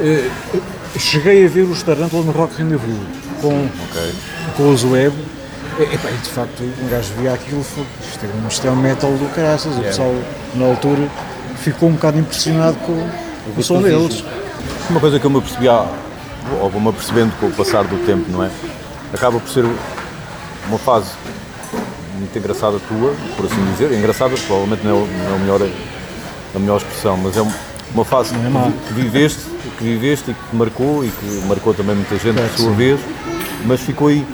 [0.00, 0.60] Uh,
[0.98, 2.98] cheguei a ver os Tarantula no Rock Rendezvous
[3.40, 3.68] com,
[4.56, 5.14] com os Web.
[5.78, 7.80] E, epá, e de facto, um gajo via aquilo, isto
[8.24, 9.76] é um- isto é um metal do caraças.
[9.76, 10.14] O pessoal,
[10.56, 11.08] na altura,
[11.72, 12.94] ficou um bocado impressionado com,
[13.54, 14.22] com o som deles.
[14.88, 15.86] Uma coisa que eu me apercebi, há-
[16.60, 18.50] ou vou-me apercebendo com o passar do tempo, não é?
[19.12, 19.64] Acaba por ser
[20.68, 21.10] uma fase
[22.16, 23.92] muito engraçada tua, por assim dizer.
[23.92, 25.68] Engraçada, provavelmente não é, o- não é a, melhor,
[26.54, 27.52] a melhor expressão, mas é um-
[27.94, 29.40] uma fase é que, viveste,
[29.78, 32.76] que viveste e que te marcou e que marcou também muita gente por sua sim.
[32.76, 33.00] vez,
[33.64, 34.24] mas ficou aí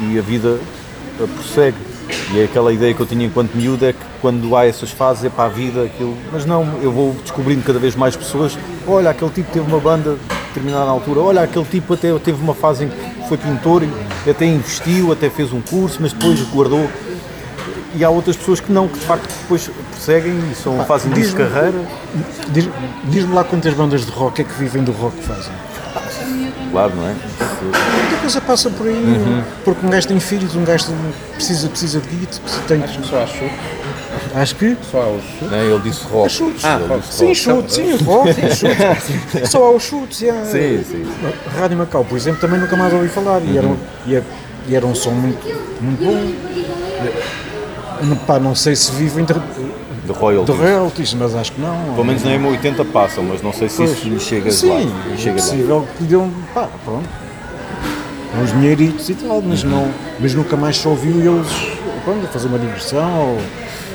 [0.00, 0.58] e a vida
[1.20, 1.76] eh, prossegue.
[2.32, 5.24] E é aquela ideia que eu tinha enquanto miúdo é que quando há essas fases
[5.24, 6.16] é para a vida aquilo.
[6.32, 8.56] Mas não, eu vou descobrindo cada vez mais pessoas.
[8.86, 10.16] Olha, aquele tipo teve uma banda
[10.48, 11.20] determinada altura.
[11.20, 13.82] Olha, aquele tipo até teve uma fase em que foi pintor
[14.28, 16.88] até investiu, até fez um curso, mas depois guardou.
[17.94, 21.34] E há outras pessoas que não, que de facto depois perseguem e são, fazem disso
[21.36, 21.78] diz-me- carreira.
[22.48, 22.68] Diz-
[23.04, 25.52] Diz-me lá quantas bandas de rock é que vivem do rock fazem.
[26.70, 27.14] Claro, não é?
[27.14, 29.42] Muita coisa passa por aí, Uhum.
[29.64, 30.86] porque um gajo tem filhos, um gajo
[31.34, 33.54] precisa, precisa de guito, tem, Acho que só há chute,
[34.34, 35.44] acho que só há os chute.
[35.44, 35.58] Não?
[35.58, 36.30] Ele disse rock.
[36.30, 36.64] chutes.
[36.64, 37.36] Ele Ah, disse Sim, rock.
[37.36, 39.46] chutes, sim, rock, sim, chutes.
[39.50, 40.20] Só há os chutes.
[40.22, 41.06] e há- Sim, sim.
[41.58, 44.22] Rádio Macau, por exemplo, também nunca mais ouvi falar e, era, um- e, é-
[44.68, 45.46] e era um som muito,
[45.80, 48.16] muito bom.
[48.26, 49.32] Pá, não sei se vivem de,
[50.06, 50.56] de royalties.
[50.56, 51.94] de royalties, mas acho que não.
[51.94, 53.90] Pelo menos na M80 passam, mas não sei se Pois.
[53.92, 54.76] isso lhe chega Sim, lá.
[55.12, 55.42] é Chega lá.
[55.42, 56.32] possível que lhe deu um.
[56.54, 57.08] pá, pronto.
[58.42, 59.70] Uns dinheiritos e tal, mas, Uhum.
[59.70, 59.88] não,
[60.20, 61.48] mas nunca mais se ouviu eles
[62.04, 63.38] pronto, a fazer uma digressão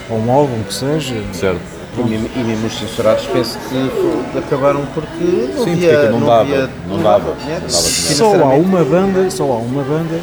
[0.10, 1.16] ou, ou um álbum que seja.
[1.34, 1.60] Certo.
[1.98, 6.20] E mesmo, e mesmo os censurados penso que acabaram porque não Sim, havia, porque não
[6.22, 7.60] dava, havia, não dava, Yeah.
[7.60, 10.20] não dava Só há uma banda, só há uma banda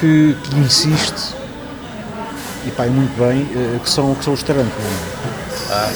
[0.00, 1.34] que, que insiste
[2.68, 4.72] e e muito bem, eh, que são, que são os Tarantula.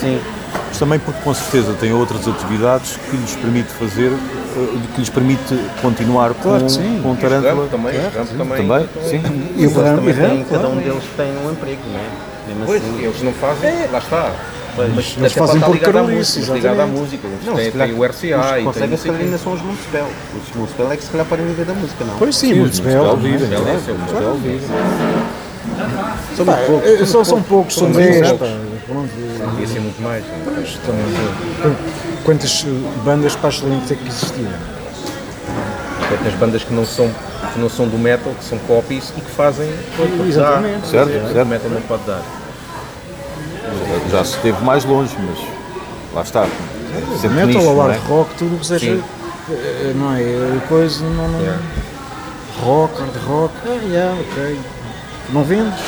[0.00, 0.20] Sim,
[0.68, 5.08] Mas também porque com certeza têm outras atividades que lhes permite fazer, eh, que lhes
[5.10, 7.00] permite continuar Claro com, sim.
[7.02, 7.68] com Tarântula.
[7.70, 8.56] também, Ramp também.
[8.66, 9.22] Também, sim.
[9.56, 10.74] E o e também tem, cada claro.
[10.74, 12.32] um deles tem um emprego, não é?
[12.48, 14.32] Mesmo Pois, assim, eles não fazem, lá está.
[14.94, 17.26] Mas eles fazem por carolice, música, ligado à música.
[17.28, 18.14] Eles Não, têm, se calhar têm o RCA
[18.54, 20.08] os e conseguem se calhar ainda são os Municipal.
[20.48, 22.14] Os Municipal é que se calhar podem viver da música, não?
[22.16, 23.20] Pois sim, Sim, muitos os belos.
[23.20, 23.60] vivem, não é?
[23.60, 24.36] claro, Esse é o Municipal Municipal.
[24.38, 25.22] vivem.
[26.44, 26.88] Pá, muito poucos.
[27.00, 28.16] eh, são, são poucos, são São 10.
[28.28, 28.46] muito pá,
[28.86, 30.24] pronto, eh, Podia ser muito mais.
[30.24, 30.86] é?
[30.86, 31.76] também,
[32.24, 34.48] Quantas eh, bandas para excelentes é que existiam?
[36.08, 37.10] Tem as bandas que não são
[37.52, 40.86] que não são do metal, que são copies e que fazem o que Exatamente.
[40.86, 41.42] Certo, certo.
[41.42, 42.22] o metal não pode dar.
[44.10, 45.38] Já se esteve mais longe, mas
[46.14, 46.46] lá está.
[47.20, 47.98] Sempre Metal nicho, ou hard é?
[48.08, 48.86] rock, tudo o que seja.
[48.96, 49.02] Sim.
[49.50, 50.22] eh, Não é?
[50.22, 51.28] eh, Coisa, não.
[51.28, 51.60] não Yeah.
[52.62, 54.58] Rock, hard rock, ah, yeah, ok.
[55.32, 55.78] Não vendes?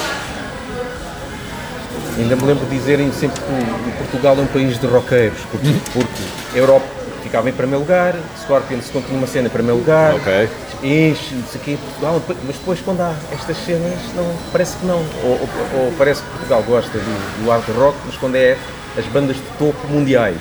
[2.17, 6.23] Ainda me lembro de dizerem sempre que Portugal é um país de roqueiros, porque, porque
[6.55, 6.87] a Europa
[7.23, 10.49] ficava em primeiro lugar, Scorpions continua uma cena em primeiro lugar, Ok.
[10.83, 14.87] enche, não sei o quê, Portugal, mas depois quando há estas cenas, não, parece que
[14.87, 14.99] não.
[15.25, 18.57] Ou, ou- ou parece que Portugal gosta do, do hard rock, mas quando é
[18.97, 20.41] as bandas de topo mundiais.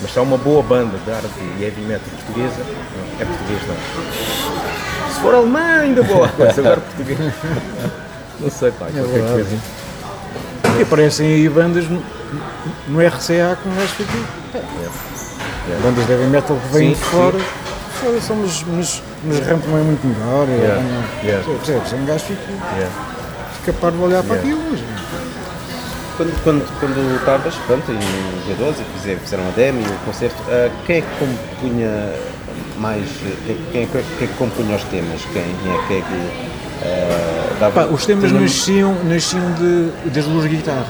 [0.00, 1.26] Mas se há uma boa banda de hard
[1.58, 5.12] e heavy metal portuguesa, não, é português não.
[5.12, 7.18] Se for alemã, ainda boa coisa, agora português.
[8.40, 9.32] Não sei, pá, qualquer verdade.
[9.32, 9.58] coisa.
[10.78, 12.02] E aparecem aí bandas no,
[12.88, 14.62] no RCA que um gajo fica.
[15.82, 17.38] Bandas de heavy metal que vêm Sim, de fora.
[18.00, 20.48] Fora são, mas, mas, mas ramp não é muito melhor.
[20.48, 20.82] é- Yeah,
[21.22, 21.44] é- yeah.
[21.58, 21.92] Percebes?
[21.92, 22.40] Um gajo fica,
[22.76, 22.90] Yeah.
[23.58, 24.54] fica parvo de olhar para Yeah.
[24.62, 25.00] aquilo.
[26.16, 27.98] Quando, quando, quando estavas, pronto, em
[28.48, 32.12] G12 e fizer- fizeram a demo e o concerto, ah, quem é que compunha
[32.78, 33.06] mais,
[33.46, 35.20] quem, quem, é que- quem é que compunha os temas?
[35.32, 36.49] Quem é que é que
[37.58, 37.86] dava...
[37.86, 40.86] Pá, os temas tinha- nasciam, nasciam de, das duas guitarras.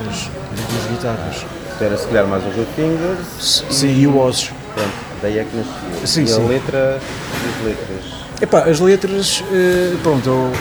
[0.57, 1.47] Das duas guitarras.
[1.81, 4.51] Era se calhar mais os Red Fingers Sim, e o Ossos.
[4.75, 4.91] Pronto,
[5.23, 6.07] daí é que nascia.
[6.07, 6.45] Sim, e sim.
[6.45, 8.21] a letra, as letras.
[8.43, 10.53] Epá, as letras, eh, pronto, eu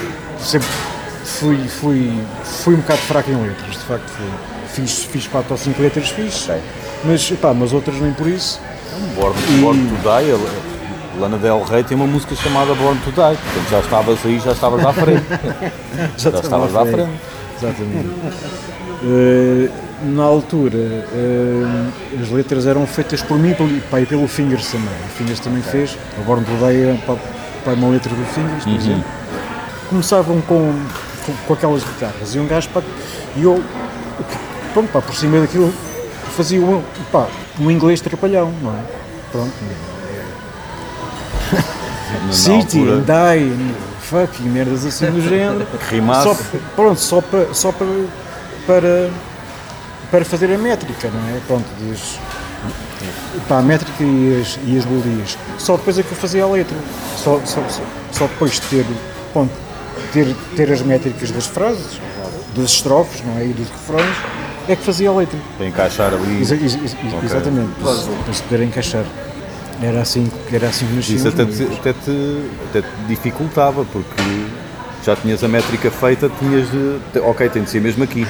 [0.42, 0.68] sempre
[1.24, 2.12] fui, fui,
[2.44, 4.26] fui um bocado fraco em letras, de facto fui.
[4.72, 6.60] Fiz, fiz quatro ou cinco letras fiz, Ok.
[7.04, 8.60] mas, epá, mas outras nem por isso.
[9.16, 10.36] Born, E- Born to Die, a
[11.18, 14.52] Lana Del Rey tem uma música chamada Born to Die, portanto já estavas aí, já
[14.52, 15.24] estavas à frente.
[16.16, 17.10] já estavas à frente.
[17.56, 18.10] Exatamente.
[19.02, 19.68] Eh,
[20.02, 24.70] na altura, eh, as letras eram feitas por mim e pelo, pá, e pelo Fingers
[24.70, 24.88] também.
[24.88, 27.16] O Fingers também fez, a Born to Die é pá,
[27.64, 29.04] pá, uma letra do Fingers, por exemplo.
[29.88, 30.72] Começavam com,
[31.26, 32.82] com, com aquelas guitarras e um gajo, pá,
[33.36, 33.62] e eu,
[34.72, 35.72] pronto, pá, por cima daquilo,
[36.36, 37.26] fazia um, pá,
[37.58, 38.82] um inglês trapalhão, não é?
[39.32, 39.52] Pronto.
[42.32, 43.02] City, altura,
[43.36, 45.66] die, fuck, e merdas assim do género.
[45.88, 46.24] Que rimasse.
[46.28, 46.36] Só,
[46.76, 47.86] pronto, só para, só para,
[48.66, 49.10] para,
[50.10, 51.40] para fazer a métrica, não é?
[51.46, 52.18] Pronto, diz,
[53.48, 55.38] pá, a métrica e as, e as melodias.
[55.58, 56.76] Só depois é que eu fazia a letra.
[57.16, 57.82] Só, só, só,
[58.12, 58.86] só depois de ter,
[59.32, 59.52] pronto,
[60.12, 62.00] ter, ter as métricas das frases,
[62.56, 63.44] das estrofes, não é?
[63.46, 64.16] E dos refrões,
[64.68, 65.38] é que fazia a letra.
[65.56, 66.40] para encaixar ali.
[66.42, 67.94] Exa- ex- ex- Exatamente, para,
[68.24, 69.04] para se poder encaixar.
[69.82, 74.22] Era assim, era assim que nasciam Isso até te, até, te, até te dificultava, porque
[75.04, 77.18] já tinhas a métrica feita, tinhas de.
[77.20, 78.26] Ok, tem de ser mesmo aqui.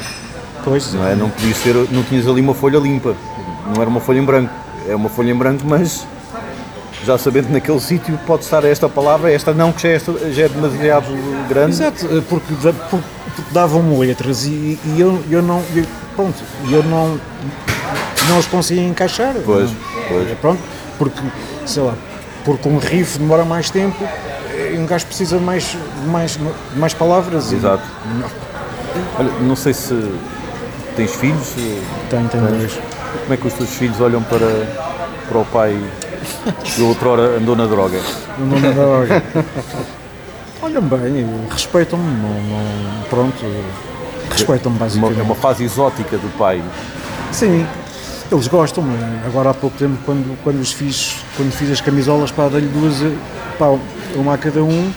[0.65, 1.15] Pois, Não, é?
[1.17, 3.17] não, podias ser, não tinhas ali uma folha limpa.
[3.75, 4.53] Não era uma folha em branco.
[4.89, 6.07] É uma folha em branco, mas
[7.05, 10.33] já sabendo que naquele sítio pode estar esta palavra, esta não, que já é, esta-
[10.33, 11.07] já é demasiado
[11.49, 11.73] grande.
[11.73, 12.53] Exato, eh, porque,
[12.91, 13.07] porque
[13.53, 15.63] davam-me letras e, e eu, eu não.
[15.75, 15.85] Eu,
[16.15, 16.39] pronto,
[16.71, 17.19] eu não.
[18.29, 19.35] Não as conseguia encaixar.
[19.45, 19.77] Pois, não.
[20.09, 20.39] pois.
[20.39, 20.61] Pronto,
[21.01, 21.19] porque,
[21.65, 21.95] sei lá,
[22.45, 23.97] porque um riff demora mais tempo
[24.71, 25.75] e um gajo precisa de mais,
[26.07, 26.39] mais,
[26.77, 27.51] mais palavras.
[27.51, 27.83] e- Exato.
[29.19, 29.95] Olha, não sei se
[30.97, 31.55] tens filhos,
[32.11, 32.79] Tem, tem dois.
[33.23, 34.67] como é que os teus filhos olham para,
[35.27, 35.75] para o pai
[36.63, 37.99] que outrora andou na droga?
[38.39, 39.23] Nome da droga.
[40.63, 43.47] Olham bem, respeitam-me, não, não- pronto,
[44.31, 45.19] respeitam-me Uma, basicamente.
[45.21, 46.63] é uma fase exótica do pai.
[47.33, 47.67] Sim,
[48.31, 48.85] eles gostam.
[48.85, 52.69] mas Agora há pouco tempo, quando, quando, os fiz, quando fiz as camisolas, pá, dei-lhe
[52.69, 52.95] duas,
[53.59, 53.67] pá,
[54.15, 54.93] uma a cada um,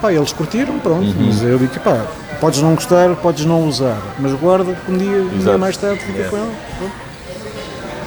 [0.00, 1.14] pá, eles curtiram, pronto.
[1.18, 2.04] Mas eu digo, pá,
[2.40, 5.98] Podes não gostar, podes não usar, mas guarda que um dia, um dia mais tarde
[5.98, 6.28] fica É.
[6.28, 6.50] com ela.
[6.78, 6.92] Pronto.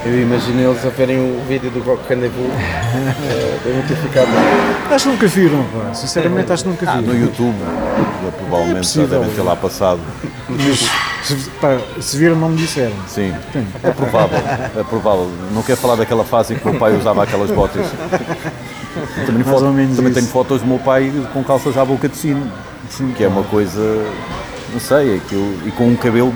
[0.06, 2.48] Eu imagino eles a verem o vídeo do Rock Rendezvous.
[2.50, 4.30] eh, Devem ter ficado.
[4.90, 5.94] Acho que nunca viram, pá.
[5.94, 7.14] Sinceramente, acho que nunca Ah, viram.
[7.14, 7.56] no YouTube,
[8.38, 9.20] provavelmente já possível.
[9.20, 10.00] devem ter lá passado.
[10.50, 10.90] Mas
[11.24, 12.96] se, pá, se viram, não me disseram.
[13.08, 13.34] Sim,
[13.84, 15.30] é provável, é provável.
[15.54, 17.86] Não quero falar daquela fase em que o meu pai usava aquelas botas.
[19.26, 19.62] Também, foto-
[19.96, 22.52] também tenho fotos do meu pai com calças à boca de sino,
[23.16, 23.80] que é uma coisa,
[24.74, 26.34] não sei, aquilo, e com um cabelo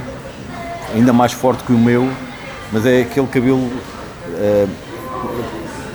[0.93, 2.09] ainda mais forte que o meu,
[2.71, 3.69] mas é aquele cabelo
[4.37, 4.65] eh,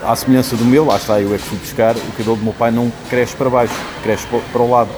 [0.06, 2.52] à semelhança do meu, lá está, eu é que fui buscar, o cabelo do meu
[2.52, 4.88] pai não cresce para baixo, cresce pa- para o lado.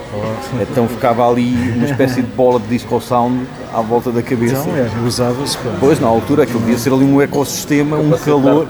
[0.61, 4.63] Então ficava ali uma espécie de bola de disco sound à volta da cabeça.
[4.69, 5.71] Então, é, usava-se, pá.
[5.81, 8.67] Pois, na altura, aquilo devia ser ali um ecossistema, um calor.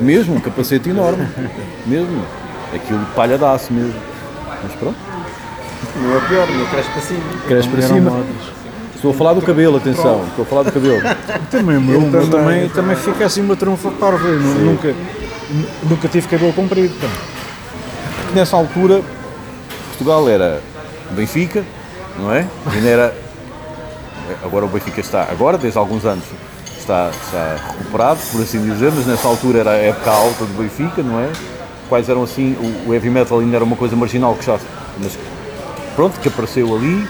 [0.00, 1.26] Mesmo, um capacete enorme.
[1.86, 2.22] Mesmo.
[2.74, 3.94] Aquilo palhadaço mesmo.
[4.62, 4.96] Mas pronto,
[6.02, 7.20] Não é pior, não cresce para cima.
[7.46, 8.24] cresce para cima.
[8.94, 10.24] Estou a falar do cabelo, atenção.
[10.28, 11.00] Estou a falar do cabelo.
[11.50, 14.26] Também, meu, também, também, também fica assim uma trunfa parva.
[14.26, 15.25] Eu nu- Nunca, nu-
[15.82, 16.94] nunca tive cabelo comprido.
[17.00, 17.08] Pá.
[18.34, 19.02] Nessa altura,
[19.88, 20.60] Portugal era
[21.12, 21.64] Benfica,
[22.18, 22.46] não é?
[22.72, 23.14] Ainda era.
[24.42, 26.24] Agora o Benfica está, agora, desde alguns anos,
[26.76, 31.00] está, está recuperado, por assim dizer, mas nessa altura era a época alta do Benfica,
[31.02, 31.30] não é?
[31.88, 34.58] Quais eram assim, o, o heavy metal ainda era uma coisa marginal que já.
[34.98, 35.16] Mas
[35.94, 37.06] pronto, que apareceu ali.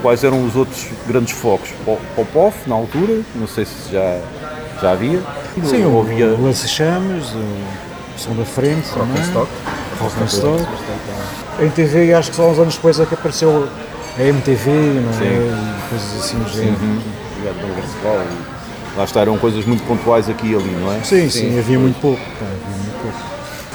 [0.00, 1.70] Quais eram os outros grandes focos?
[1.84, 4.20] Po- Popov, na altura, não sei se já,
[4.80, 5.20] já havia.
[5.64, 6.26] Sim, o, havia.
[6.28, 9.22] o Lança-Chamas, o Som da Frente também.
[9.22, 9.50] Stock.
[10.00, 10.66] Rock and Stock.
[11.60, 13.68] Em TV, acho que só uns anos depois é que apareceu
[14.18, 15.26] a MTV, não é?
[15.26, 16.78] E coisas assim do género.
[17.44, 18.26] Garcebol.
[18.96, 21.00] Lá está, eram coisas muito pontuais aqui e ali, não é?
[21.04, 22.20] Sim, sim, havia muito pouco.
[22.20, 23.18] pá, havia muito pouco.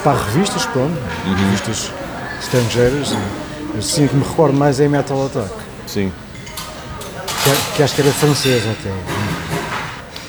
[0.04, 1.92] Para revistas, pronto, revistas
[2.42, 3.16] estrangeiras.
[3.74, 5.50] e Assim que me recordo mais é Metal Attack,
[5.88, 6.12] Sim.
[7.44, 8.90] que, que acho que era francesa até.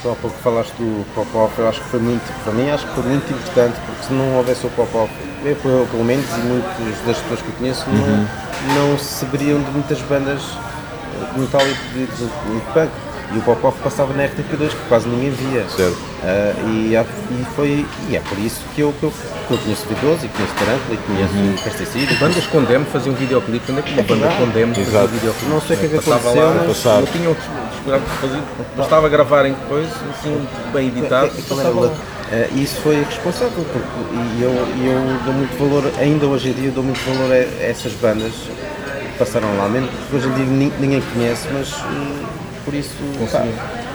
[0.04, 2.92] Só há pouco falaste do Popov, eu acho que foi muito, para mim acho que
[2.92, 5.08] foi muito importante, porque se não houvesse o Popov,
[5.42, 8.26] eu pelo menos, e muitas das pessoas que eu conheço, Uhum.
[8.74, 12.90] não, não saberiam de muitas bandas eh, de metal e de, de, de punk.
[13.34, 15.64] E o Popov passava na RTP2, que quase ninguém via.
[15.68, 15.96] Certo.
[16.22, 19.12] Ah, e, e foi, e é por isso que eu, que eu,
[19.48, 21.54] que eu conheço V12 e conheço Tarântula e conheço Uhum.
[21.54, 22.14] o Pesticida.
[22.20, 24.36] Bandas com demo faziam videoclipe, onde é que uma banda verdade.
[24.44, 25.08] com demo fazia Exato.
[25.08, 25.50] videoclipe?
[25.50, 27.36] Não sei o que é que aconteceu, lá, mas- não tinham
[27.84, 28.38] para fazer,
[28.76, 31.30] bastava gravarem depois, assim, bem editado,
[31.70, 31.96] louco.
[32.32, 36.52] Eh, isso foi responsável, porque, e eu, e eu dou muito valor, ainda hoje em
[36.52, 40.32] dia, dou muito valor a, a essas bandas que passaram lá, mesmo que hoje em
[40.32, 42.94] dia nin- ninguém conhece, mas eh, por isso.
[43.30, 43.42] pá,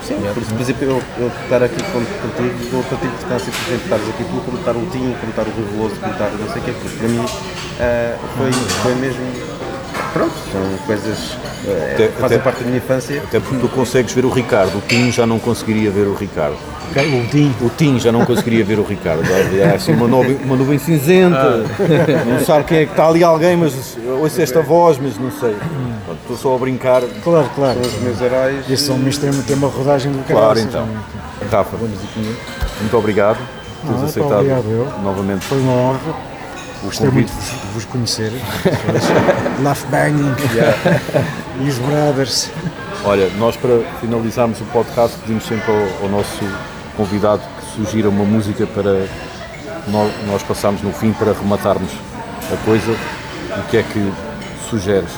[0.04, 3.62] sim, por isso, por exemplo, eu, eu estar aqui con- contigo, dou tanta importância, por
[3.68, 6.30] exemplo, estares aqui tu, como estar o Tim, como estar o Rui Veloso, como estar
[6.32, 7.26] não sei o quê, porque para mim
[7.80, 8.52] eh, foi,
[8.82, 9.59] foi mesmo.
[10.14, 11.38] Pronto, são coisas
[11.68, 13.22] eh, Até- que fazem até- parte da minha infância.
[13.24, 14.76] Até porque tu consegues ver o Ricardo.
[14.78, 16.56] O Tim já não conseguiria ver o Ricardo.
[16.56, 19.22] O Tim, O Tim já não conseguiria ver o Ricardo.
[19.60, 21.64] É assim uma nuvem, uma nuvem cinzenta.
[22.26, 25.56] Não sabe quem é que está ali alguém, mas ouço esta voz, mas não sei.
[26.06, 27.04] Pronto, Estou só a brincar.
[27.24, 27.80] claro, claro.
[27.84, 28.66] São os meus heróis.
[28.68, 30.86] E esse homem tem, tem uma rodagem do Claro, caraças, então.
[30.88, 31.56] não é?
[31.56, 33.38] Rafa, muito obrigado
[33.82, 34.88] por teres Ah, aceitado obrigado eu.
[35.04, 36.00] novamente Foi uma honra.
[36.84, 38.32] Gostei muito de vos, conhecer.
[39.62, 40.34] Laugh Banging
[41.62, 42.50] e os Brothers.
[43.04, 46.40] Olha, nós para finalizarmos o podcast pedimos sempre ao, ao nosso
[46.96, 49.06] convidado que sugira uma música para
[49.88, 51.92] nós, nós passarmos no fim para rematarmos
[52.52, 52.92] a coisa.
[53.58, 54.14] O que é que
[54.70, 55.10] sugeres?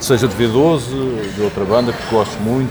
[0.00, 2.70] Seja de V12, de outra banda que gostes muito,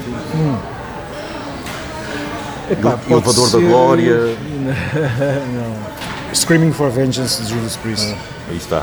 [2.71, 4.15] Epá, do pode Elevador da ser- Glória.
[6.33, 8.15] Screaming for Vengeance de Judas Priest.
[8.49, 8.81] Aí está.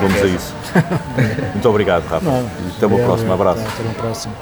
[0.00, 0.54] Vamos a isso.
[1.52, 2.24] Muito obrigado, Rafa.
[2.24, 3.34] Não, até uma obrigado, próxima.
[3.34, 3.60] Abraço.
[3.60, 4.34] Até uma próxima.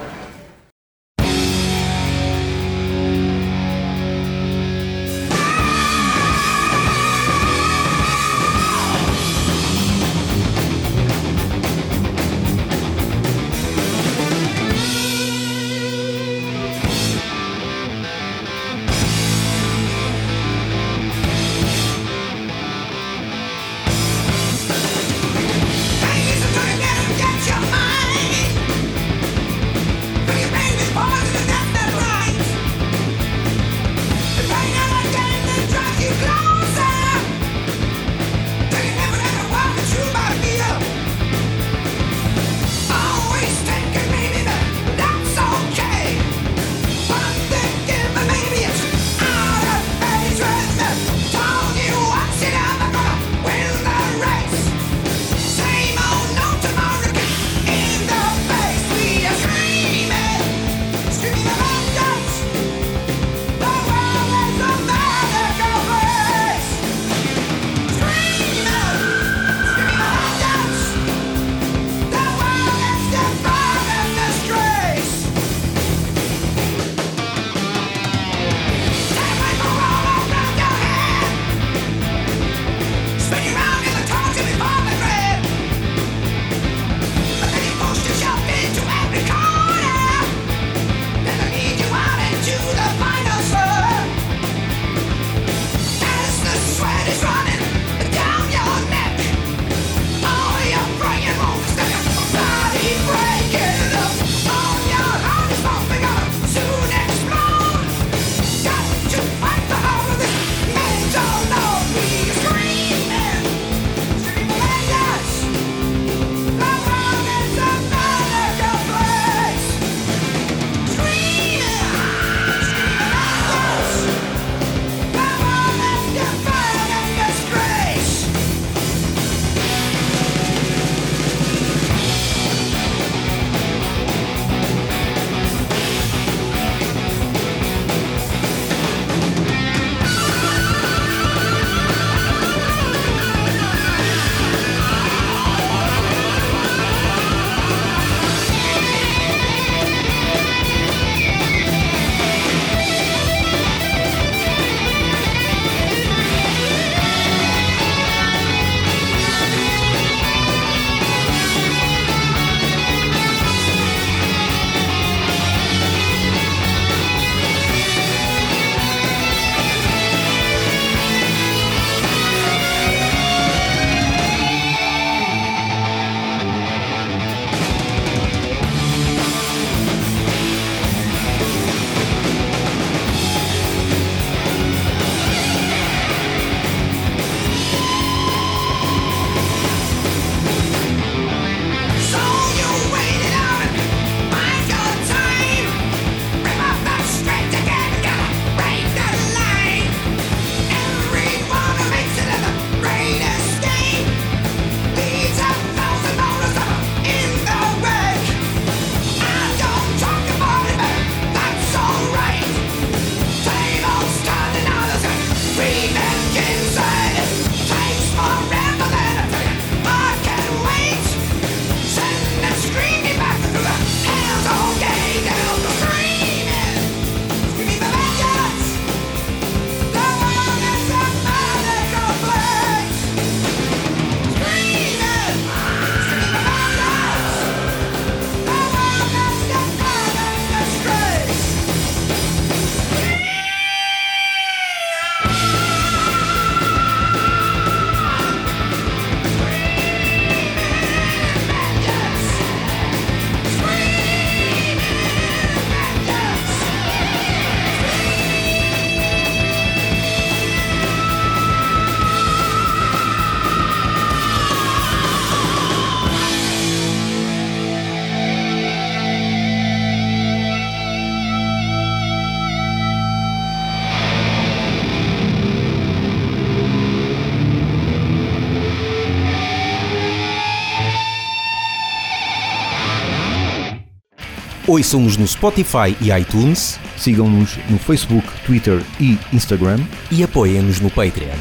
[284.68, 289.78] Ouçam-nos no Spotify e iTunes Sigam-nos no Facebook, Twitter e Instagram.
[290.12, 291.36] e apoiem-nos no Patreon.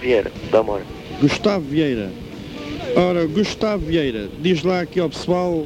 [0.00, 0.82] Vieira, da amor.
[1.20, 2.10] Gustavo Vieira.
[2.96, 5.64] Ora, Gustavo Vieira, diz lá aqui ao pessoal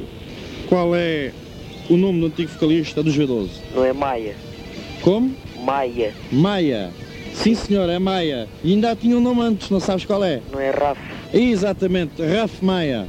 [0.69, 1.31] qual é
[1.89, 3.49] o nome do antigo vocalista do G12.
[3.73, 4.35] Não é Maia.
[5.01, 5.35] Como?
[5.63, 6.13] Maia.
[6.31, 6.91] Maia.
[7.33, 8.47] Sim senhor, é Maia.
[8.63, 10.41] E ainda tinha um nome antes, não sabes qual é?
[10.51, 11.01] Não é Rafa.
[11.33, 13.07] Exatamente, Raf Maia.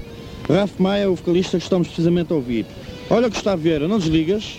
[0.48, 2.64] Raf Maia é o vocalista que estamos precisamente a ouvir.
[3.10, 4.58] Olha Gustavo Vieira, não desligas.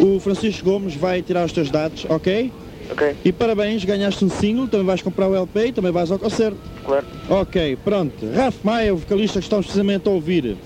[0.00, 2.50] O Francisco Gomes vai tirar os teus dados, ok?
[2.90, 3.16] Ok.
[3.24, 6.58] E parabéns, ganhaste um single, também vais comprar o LP e também vais ao concerto.
[6.84, 7.06] Claro.
[7.28, 8.26] Ok, pronto.
[8.34, 10.56] Raf Maia, o vocalista que estamos precisamente a ouvir.